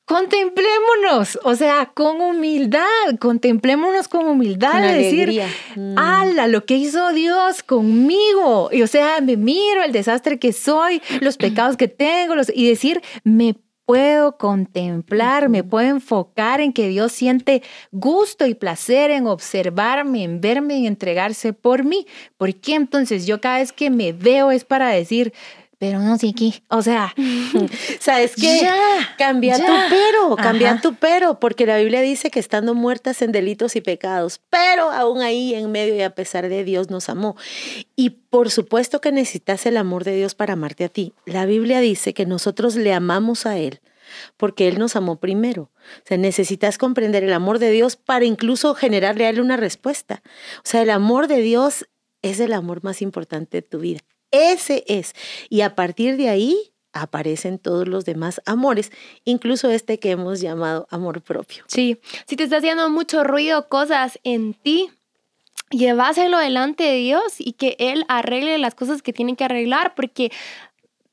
Contemplémonos, 0.06 1.40
o 1.44 1.56
sea, 1.56 1.92
con 1.94 2.20
humildad, 2.20 2.84
contemplémonos 3.22 4.10
con 4.10 4.28
humildad, 4.28 4.74
Con 4.74 4.82
de 4.82 4.94
decir. 4.98 5.42
Mm. 5.78 5.98
ala, 5.98 6.48
lo 6.48 6.66
que 6.66 6.76
hizo 6.76 7.14
Dios 7.14 7.64
conmigo, 7.64 8.70
y 8.74 8.82
o 8.82 8.88
sea, 8.88 9.22
me 9.22 9.38
miro 9.38 9.82
el 9.82 9.94
desastre 9.94 10.40
que 10.40 10.52
soy, 10.52 11.02
los 11.22 11.38
pecados 11.38 11.78
que 11.78 11.88
tengo, 11.88 12.36
los, 12.36 12.52
y 12.54 12.68
decir, 12.68 13.02
me 13.24 13.56
puedo 13.86 14.38
contemplar, 14.38 15.50
me 15.50 15.64
puedo 15.64 15.88
enfocar 15.88 16.60
en 16.62 16.74
que 16.74 16.88
Dios 16.90 17.12
siente 17.12 17.64
gusto 17.92 18.46
y 18.46 18.56
placer 18.56 19.12
en 19.12 19.28
observarme, 19.28 20.24
en 20.24 20.42
verme 20.42 20.80
y 20.80 20.88
entregarse 20.88 21.54
por 21.54 21.84
mí. 21.84 22.08
¿Por 22.38 22.56
qué 22.56 22.76
entonces 22.76 23.26
yo 23.26 23.42
cada 23.42 23.60
vez 23.60 23.72
que 23.72 23.90
me 23.90 24.14
veo 24.14 24.52
es 24.52 24.64
para 24.66 24.90
decir, 24.90 25.34
pero 25.84 26.00
no 26.00 26.18
sé 26.18 26.32
qué, 26.34 26.64
o 26.70 26.82
sea, 26.82 27.14
¿Sabes 28.00 28.38
qué? 28.38 28.62
Ya, 28.62 28.74
cambia 29.18 29.58
ya. 29.58 29.66
tu 29.66 29.74
pero, 29.94 30.36
cambia 30.38 30.72
Ajá. 30.72 30.82
tu 30.82 30.96
pero, 30.96 31.42
porque 31.42 31.66
la 31.66 31.76
Biblia 31.76 32.00
dice 32.00 32.32
que 32.32 32.40
estando 32.40 32.74
muertas 32.74 33.22
en 33.22 33.34
delitos 33.34 33.76
y 33.76 33.82
pecados, 33.82 34.40
pero 34.50 34.92
aún 34.92 35.20
ahí 35.22 35.54
en 35.54 35.70
medio 35.74 35.94
y 35.94 36.02
a 36.02 36.16
pesar 36.16 36.48
de 36.48 36.64
Dios 36.64 36.90
nos 36.90 37.10
amó. 37.10 37.36
Y 37.98 38.12
por 38.12 38.50
supuesto 38.50 39.02
que 39.02 39.12
necesitas 39.12 39.66
el 39.66 39.76
amor 39.76 40.06
de 40.06 40.16
Dios 40.16 40.36
para 40.36 40.54
amarte 40.54 40.86
a 40.86 40.90
ti. 40.90 41.12
La 41.26 41.46
Biblia 41.46 41.82
dice 41.82 42.14
que 42.14 42.26
nosotros 42.26 42.78
le 42.78 42.94
amamos 42.94 43.46
a 43.46 43.58
Él 43.58 43.82
porque 44.38 44.70
Él 44.70 44.80
nos 44.80 44.96
amó 44.96 45.20
primero. 45.20 45.64
O 45.64 46.06
sea, 46.06 46.18
necesitas 46.18 46.78
comprender 46.78 47.26
el 47.26 47.34
amor 47.34 47.60
de 47.60 47.72
Dios 47.72 47.98
para 47.98 48.24
incluso 48.24 48.74
generarle 48.74 49.26
a 49.26 49.30
Él 49.32 49.42
una 49.42 49.58
respuesta. 49.58 50.24
O 50.60 50.62
sea, 50.64 50.82
el 50.82 50.92
amor 50.92 51.28
de 51.28 51.42
Dios 51.42 51.90
es 52.22 52.40
el 52.40 52.54
amor 52.54 52.86
más 52.86 53.02
importante 53.02 53.58
de 53.58 53.62
tu 53.64 53.80
vida. 53.80 54.00
Ese 54.34 54.84
es. 54.88 55.14
Y 55.48 55.62
a 55.62 55.76
partir 55.76 56.18
de 56.18 56.28
ahí 56.28 56.74
aparecen 56.92 57.60
todos 57.60 57.88
los 57.88 58.04
demás 58.04 58.42
amores, 58.46 58.92
incluso 59.26 59.70
este 59.70 60.00
que 60.00 60.12
hemos 60.12 60.42
llamado 60.42 60.88
amor 60.90 61.22
propio. 61.22 61.64
Sí, 61.68 62.00
si 62.28 62.36
te 62.36 62.44
está 62.44 62.58
haciendo 62.58 62.90
mucho 62.90 63.24
ruido 63.24 63.70
cosas 63.70 64.20
en 64.24 64.54
ti, 64.56 64.90
lleváselo 65.70 66.40
delante 66.40 66.84
de 66.84 66.96
Dios 66.96 67.36
y 67.40 67.54
que 67.54 67.76
Él 67.80 68.06
arregle 68.08 68.58
las 68.58 68.76
cosas 68.76 69.02
que 69.02 69.14
tienen 69.14 69.36
que 69.36 69.44
arreglar, 69.44 69.96
porque 69.96 70.32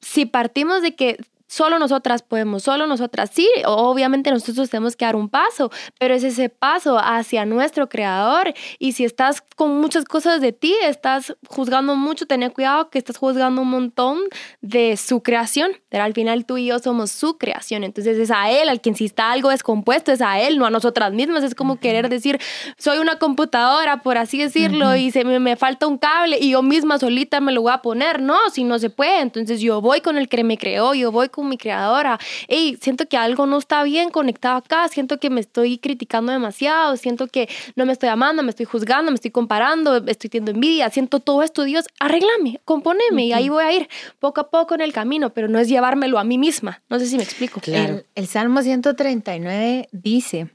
si 0.00 0.26
partimos 0.26 0.82
de 0.82 0.94
que 0.94 1.18
solo 1.50 1.80
nosotras 1.80 2.22
podemos, 2.22 2.62
solo 2.62 2.86
nosotras, 2.86 3.30
sí, 3.32 3.50
obviamente 3.66 4.30
nosotros 4.30 4.70
tenemos 4.70 4.94
que 4.94 5.04
dar 5.04 5.16
un 5.16 5.28
paso, 5.28 5.72
pero 5.98 6.14
es 6.14 6.22
ese 6.22 6.48
paso 6.48 6.96
hacia 6.96 7.44
nuestro 7.44 7.88
creador. 7.88 8.54
Y 8.78 8.92
si 8.92 9.04
estás 9.04 9.42
con 9.56 9.80
muchas 9.80 10.04
cosas 10.04 10.40
de 10.40 10.52
ti, 10.52 10.76
estás 10.84 11.34
juzgando 11.48 11.96
mucho, 11.96 12.26
ten 12.26 12.48
cuidado 12.50 12.88
que 12.88 12.98
estás 12.98 13.16
juzgando 13.16 13.62
un 13.62 13.68
montón 13.68 14.20
de 14.60 14.96
su 14.96 15.24
creación, 15.24 15.72
pero 15.88 16.04
al 16.04 16.14
final 16.14 16.46
tú 16.46 16.56
y 16.56 16.66
yo 16.66 16.78
somos 16.78 17.10
su 17.10 17.36
creación, 17.36 17.82
entonces 17.82 18.16
es 18.16 18.30
a 18.30 18.48
él, 18.50 18.68
al 18.68 18.80
quien 18.80 18.94
si 18.94 19.06
está 19.06 19.32
algo 19.32 19.50
descompuesto, 19.50 20.12
es 20.12 20.22
a 20.22 20.38
él, 20.40 20.56
no 20.56 20.66
a 20.66 20.70
nosotras 20.70 21.12
mismas, 21.12 21.42
es 21.42 21.56
como 21.56 21.80
querer 21.80 22.08
decir, 22.08 22.38
soy 22.78 22.98
una 22.98 23.18
computadora, 23.18 24.02
por 24.02 24.18
así 24.18 24.38
decirlo, 24.38 24.94
y 24.94 25.10
se 25.10 25.24
me, 25.24 25.40
me 25.40 25.56
falta 25.56 25.88
un 25.88 25.98
cable 25.98 26.38
y 26.40 26.50
yo 26.50 26.62
misma 26.62 26.98
solita 27.00 27.40
me 27.40 27.50
lo 27.50 27.62
voy 27.62 27.72
a 27.72 27.82
poner, 27.82 28.22
no, 28.22 28.38
si 28.52 28.62
no 28.62 28.78
se 28.78 28.88
puede, 28.88 29.20
entonces 29.20 29.60
yo 29.60 29.80
voy 29.80 30.00
con 30.00 30.16
el 30.16 30.28
que 30.28 30.44
me 30.44 30.56
creó, 30.56 30.94
yo 30.94 31.10
voy 31.10 31.28
con 31.28 31.39
mi 31.42 31.58
creadora, 31.58 32.18
y 32.48 32.76
siento 32.80 33.06
que 33.06 33.16
algo 33.16 33.46
no 33.46 33.58
está 33.58 33.82
bien 33.82 34.10
conectado 34.10 34.56
acá, 34.56 34.88
siento 34.88 35.18
que 35.18 35.30
me 35.30 35.40
estoy 35.40 35.78
criticando 35.78 36.32
demasiado, 36.32 36.96
siento 36.96 37.26
que 37.26 37.48
no 37.76 37.86
me 37.86 37.92
estoy 37.92 38.08
amando, 38.08 38.42
me 38.42 38.50
estoy 38.50 38.66
juzgando, 38.66 39.10
me 39.10 39.16
estoy 39.16 39.30
comparando, 39.30 39.96
estoy 40.06 40.30
teniendo 40.30 40.52
envidia, 40.52 40.90
siento 40.90 41.20
todo 41.20 41.42
esto, 41.42 41.64
Dios, 41.64 41.86
arréglame, 41.98 42.60
componeme, 42.64 43.26
y 43.26 43.32
ahí 43.32 43.48
voy 43.48 43.64
a 43.64 43.72
ir 43.72 43.88
poco 44.18 44.40
a 44.40 44.50
poco 44.50 44.74
en 44.74 44.80
el 44.80 44.92
camino, 44.92 45.30
pero 45.30 45.48
no 45.48 45.58
es 45.58 45.68
llevármelo 45.68 46.18
a 46.18 46.24
mí 46.24 46.38
misma, 46.38 46.82
no 46.88 46.98
sé 46.98 47.06
si 47.06 47.16
me 47.16 47.22
explico. 47.22 47.60
Claro. 47.60 47.94
El, 47.94 48.06
el 48.14 48.26
Salmo 48.26 48.62
139 48.62 49.88
dice, 49.92 50.50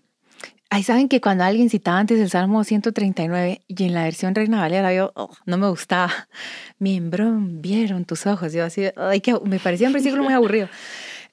ahí 0.70 0.84
saben 0.84 1.08
que 1.10 1.22
cuando 1.22 1.44
alguien 1.44 1.70
citaba 1.70 2.00
antes 2.00 2.20
el 2.20 2.30
Salmo 2.30 2.64
139 2.64 3.62
y 3.68 3.84
en 3.84 3.94
la 3.94 4.04
versión 4.04 4.36
Reina 4.36 4.60
Valera 4.60 4.94
yo 4.94 5.12
oh, 5.16 5.30
no 5.46 5.58
me 5.58 5.70
gustaba, 5.70 6.12
miembro 6.80 7.32
vieron 7.40 8.06
tus 8.06 8.26
ojos, 8.28 8.54
yo 8.54 8.66
así, 8.66 8.84
ay, 8.98 9.22
que 9.22 9.36
me 9.44 9.60
parecía 9.60 9.88
un 9.88 9.94
versículo 9.94 10.24
muy 10.24 10.34
aburrido. 10.34 10.68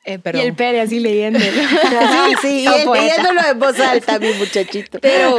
Eh, 0.05 0.19
Y 0.35 0.39
el 0.39 0.55
Pere 0.55 0.81
así 0.81 0.99
leyendo. 0.99 1.39
Sí, 1.39 2.35
sí, 2.43 2.49
y 2.65 2.67
él- 2.67 2.85
poeta. 2.87 3.05
leyéndolo 3.05 3.41
en 3.53 3.59
voz 3.61 3.79
alta, 3.79 4.19
mi 4.19 4.33
muchachito. 4.33 4.99
Pero 4.99 5.39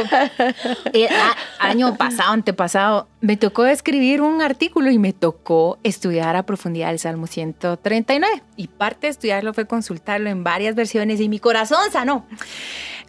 eh, 0.94 1.06
a- 1.10 1.66
año 1.68 1.94
pasado, 1.98 2.32
antepasado, 2.32 3.06
me 3.20 3.36
tocó 3.36 3.66
escribir 3.66 4.22
un 4.22 4.40
artículo 4.40 4.90
y 4.90 4.98
me 4.98 5.12
tocó 5.12 5.78
estudiar 5.82 6.34
a 6.36 6.44
profundidad 6.46 6.92
el 6.92 6.98
Salmo 6.98 7.26
139. 7.26 8.42
Y 8.56 8.68
parte 8.68 9.06
de 9.08 9.10
estudiarlo 9.10 9.52
fue 9.52 9.66
consultarlo 9.66 10.30
en 10.30 10.44
varias 10.44 10.74
versiones 10.74 11.20
y 11.20 11.28
mi 11.28 11.40
corazón 11.40 11.90
sanó. 11.92 12.26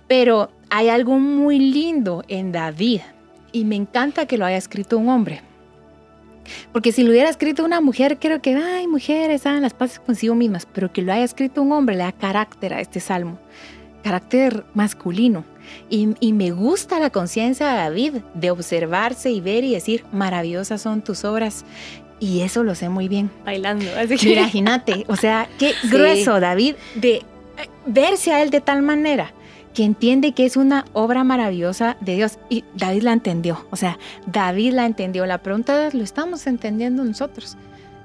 Pero 0.08 0.52
hay 0.70 0.89
algo 0.89 1.18
muy 1.18 1.60
lindo 1.60 2.24
en 2.28 2.52
David 2.52 3.02
y 3.52 3.65
me 3.65 3.76
encanta 3.76 4.26
que 4.26 4.38
lo 4.38 4.46
haya 4.46 4.58
escrito 4.58 4.98
un 4.98 5.10
hombre. 5.10 5.41
Porque 6.72 6.91
si 6.91 7.04
lo 7.04 7.12
hubiera 7.12 7.30
escrito 7.30 7.65
una 7.65 7.82
mujer, 7.82 8.20
creo 8.20 8.41
que, 8.41 8.56
ay, 8.56 8.88
mujeres, 8.88 9.46
hagan 9.46 9.63
las 9.63 9.74
paces 9.74 10.00
consigo 10.00 10.36
mismas. 10.36 10.68
Pero 10.72 10.91
que 10.91 11.02
lo 11.02 11.13
haya 11.13 11.24
escrito 11.24 11.62
un 11.62 11.72
hombre 11.72 11.96
le 11.96 12.04
da 12.04 12.12
carácter 12.12 12.74
a 12.74 12.82
este 12.82 13.00
salmo, 13.00 13.39
carácter 14.04 14.63
masculino. 14.74 15.44
Y, 15.89 16.10
y 16.20 16.34
me 16.34 16.52
gusta 16.52 17.00
la 17.00 17.10
conciencia 17.10 17.68
de 17.70 17.78
David 17.78 18.13
de 18.36 18.52
observarse 18.52 19.32
y 19.32 19.41
ver 19.41 19.63
y 19.63 19.74
decir, 19.74 20.04
maravillosas 20.12 20.82
son 20.82 21.02
tus 21.02 21.26
obras. 21.26 21.65
Y 22.20 22.41
eso 22.41 22.63
lo 22.63 22.76
sé 22.76 22.89
muy 22.89 23.08
bien. 23.08 23.32
Bailando. 23.44 23.86
Así 23.98 24.18
que. 24.18 24.34
Imagínate, 24.34 25.06
o 25.08 25.15
sea, 25.15 25.50
qué 25.58 25.74
grueso 25.89 26.39
David 26.39 26.76
de 26.94 27.24
verse 27.88 28.32
a 28.32 28.44
él 28.44 28.52
de 28.52 28.62
tal 28.62 28.84
manera 28.84 29.34
que 29.76 29.84
entiende 29.84 30.32
que 30.32 30.46
es 30.46 30.58
una 30.58 30.86
obra 30.94 31.24
maravillosa 31.24 31.98
de 32.00 32.16
Dios. 32.16 32.40
Y 32.50 32.64
David 32.76 33.04
la 33.04 33.14
entendió, 33.14 33.68
o 33.70 33.76
sea, 33.76 34.00
David 34.26 34.74
la 34.74 34.88
entendió. 34.88 35.26
La 35.28 35.38
pregunta 35.40 35.86
es, 35.86 35.94
¿lo 35.94 36.04
estamos 36.04 36.48
entendiendo 36.48 37.04
nosotros? 37.04 37.58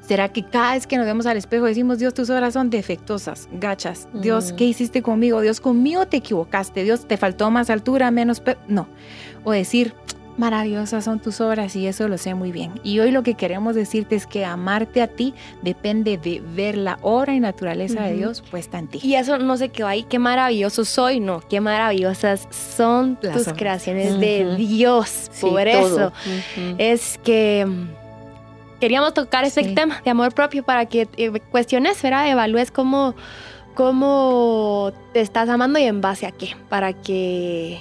¿Será 0.03 0.29
que 0.31 0.43
cada 0.43 0.75
vez 0.75 0.89
que 0.89 0.97
nos 0.97 1.07
vemos 1.07 1.25
al 1.27 1.37
espejo 1.37 1.67
decimos, 1.67 1.99
Dios, 2.01 2.13
tus 2.13 2.29
obras 2.31 2.55
son 2.55 2.69
defectuosas, 2.69 3.49
gachas? 3.53 4.09
Dios, 4.13 4.53
Mm. 4.53 4.57
¿qué 4.57 4.65
hiciste 4.65 5.03
conmigo? 5.03 5.41
Dios, 5.41 5.61
conmigo 5.61 6.07
te 6.09 6.17
equivocaste. 6.17 6.83
Dios, 6.83 7.07
te 7.07 7.17
faltó 7.17 7.51
más 7.53 7.71
altura, 7.71 8.11
menos... 8.11 8.41
pe-". 8.41 8.59
No. 8.67 8.89
O 9.45 9.53
decir, 9.53 9.95
maravillosas 10.41 11.05
son 11.05 11.21
tus 11.21 11.41
obras 11.41 11.77
y 11.77 11.87
eso 11.87 12.09
lo 12.09 12.19
sé 12.19 12.35
muy 12.35 12.51
bien. 12.51 12.73
Y 12.83 12.99
hoy 12.99 13.11
lo 13.13 13.23
que 13.23 13.35
queremos 13.35 13.75
decirte 13.75 14.17
es 14.17 14.27
que 14.27 14.45
amarte 14.45 15.03
a 15.03 15.07
ti 15.07 15.35
depende 15.63 16.17
de 16.19 16.43
ver 16.55 16.77
la 16.77 16.99
obra 17.03 17.35
y 17.35 17.41
naturaleza 17.41 18.03
de. 18.03 18.15
Dios 18.15 18.43
puesta 18.51 18.79
en 18.79 18.89
ti. 18.89 18.99
Y 19.03 19.15
eso 19.15 19.39
no 19.39 19.57
se 19.57 19.69
quedó 19.69 19.87
ahí, 19.87 20.03
qué 20.05 20.19
maravilloso 20.19 20.85
soy, 20.85 21.21
no, 21.21 21.41
qué 21.49 21.61
maravillosas 21.61 22.49
son 22.51 23.19
Las 23.23 23.35
tus 23.35 23.43
obras. 23.43 23.59
creaciones 23.59 24.19
de. 24.19 24.57
Dios. 24.57 25.29
Sí, 25.31 25.47
Por 25.47 25.69
eso 25.69 26.13
es 26.79 27.19
que 27.23 27.67
mm, 27.67 28.81
queríamos 28.81 29.13
tocar 29.15 29.45
ese 29.45 29.63
Sí. 29.63 29.75
tema 29.75 30.01
de 30.03 30.11
amor 30.11 30.33
propio 30.35 30.63
para 30.63 30.87
que 30.87 31.07
eh, 31.19 31.31
cuestiones, 31.51 32.01
¿verdad? 32.03 32.29
Evalúes 32.31 32.71
cómo, 32.71 33.15
cómo 33.75 34.93
te 35.13 35.21
estás 35.21 35.49
amando 35.49 35.79
y 35.79 35.83
en 35.85 36.01
base 36.01 36.27
a 36.27 36.31
qué, 36.33 36.57
para 36.69 36.93
que... 36.95 37.81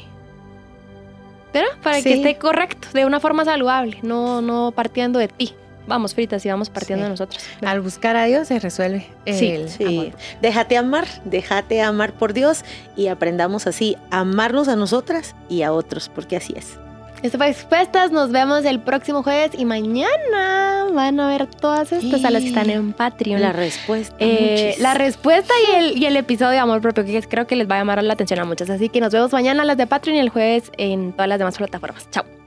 ¿Verdad? 1.53 1.69
Para 1.83 2.01
que 2.01 2.13
esté 2.13 2.37
correcto, 2.37 2.87
de 2.93 3.05
una 3.05 3.19
forma 3.19 3.43
saludable, 3.45 3.99
no, 4.03 4.41
no 4.41 4.71
partiendo 4.75 5.17
de 5.19 5.27
ti. 5.27 5.53
Vamos, 5.87 6.13
fritas, 6.13 6.45
y 6.45 6.49
vamos 6.49 6.69
partiendo 6.69 7.01
Sí. 7.01 7.05
de 7.05 7.09
nosotros. 7.09 7.43
Al 7.65 7.81
buscar 7.81 8.15
a 8.15 8.25
Dios 8.25 8.47
se 8.47 8.59
resuelve 8.59 9.07
Sí, 9.25 9.47
el 9.49 9.69
Sí, 9.69 9.83
amor. 9.85 10.11
déjate 10.39 10.77
amar, 10.77 11.07
déjate 11.25 11.81
amar 11.81 12.13
por 12.13 12.33
Dios 12.33 12.63
y 12.95 13.07
aprendamos 13.07 13.65
así 13.65 13.97
amarnos 14.11 14.67
a 14.67 14.75
nosotras 14.75 15.35
y 15.49 15.63
a 15.63 15.73
otros, 15.73 16.07
porque 16.13 16.37
así 16.37 16.53
es. 16.55 16.77
Esto 17.21 17.37
fue 17.37 17.49
Expuestas, 17.49 18.11
nos 18.11 18.31
vemos 18.31 18.63
el 18.65 18.79
próximo 18.79 19.23
jueves 19.23 19.51
y 19.57 19.65
mañana 19.65 20.87
van 20.93 21.19
a 21.19 21.27
ver 21.27 21.47
todas 21.47 21.91
estas 21.91 22.23
a 22.23 22.29
las 22.29 22.41
que 22.41 22.49
están 22.49 22.69
en 22.69 22.93
Patreon. 22.93 23.41
La 23.41 23.51
respuesta. 23.51 24.15
Eh, 24.19 24.75
la 24.79 24.93
respuesta 24.93 25.53
y 25.67 25.75
el, 25.75 25.97
y 25.97 26.05
el 26.05 26.15
episodio 26.15 26.51
de 26.51 26.59
amor 26.59 26.81
propio 26.81 27.03
que 27.03 27.21
creo 27.23 27.45
que 27.45 27.55
les 27.55 27.69
va 27.69 27.75
a 27.75 27.79
llamar 27.79 28.01
la 28.03 28.13
atención 28.13 28.39
a 28.39 28.45
muchas. 28.45 28.69
Así 28.69 28.89
que 28.89 29.01
nos 29.01 29.11
vemos 29.11 29.33
mañana 29.33 29.65
las 29.65 29.77
de 29.77 29.87
Patreon 29.87 30.17
y 30.17 30.19
el 30.19 30.29
jueves 30.29 30.71
en 30.77 31.11
todas 31.11 31.27
las 31.27 31.39
demás 31.39 31.57
plataformas. 31.57 32.09
Chao. 32.09 32.38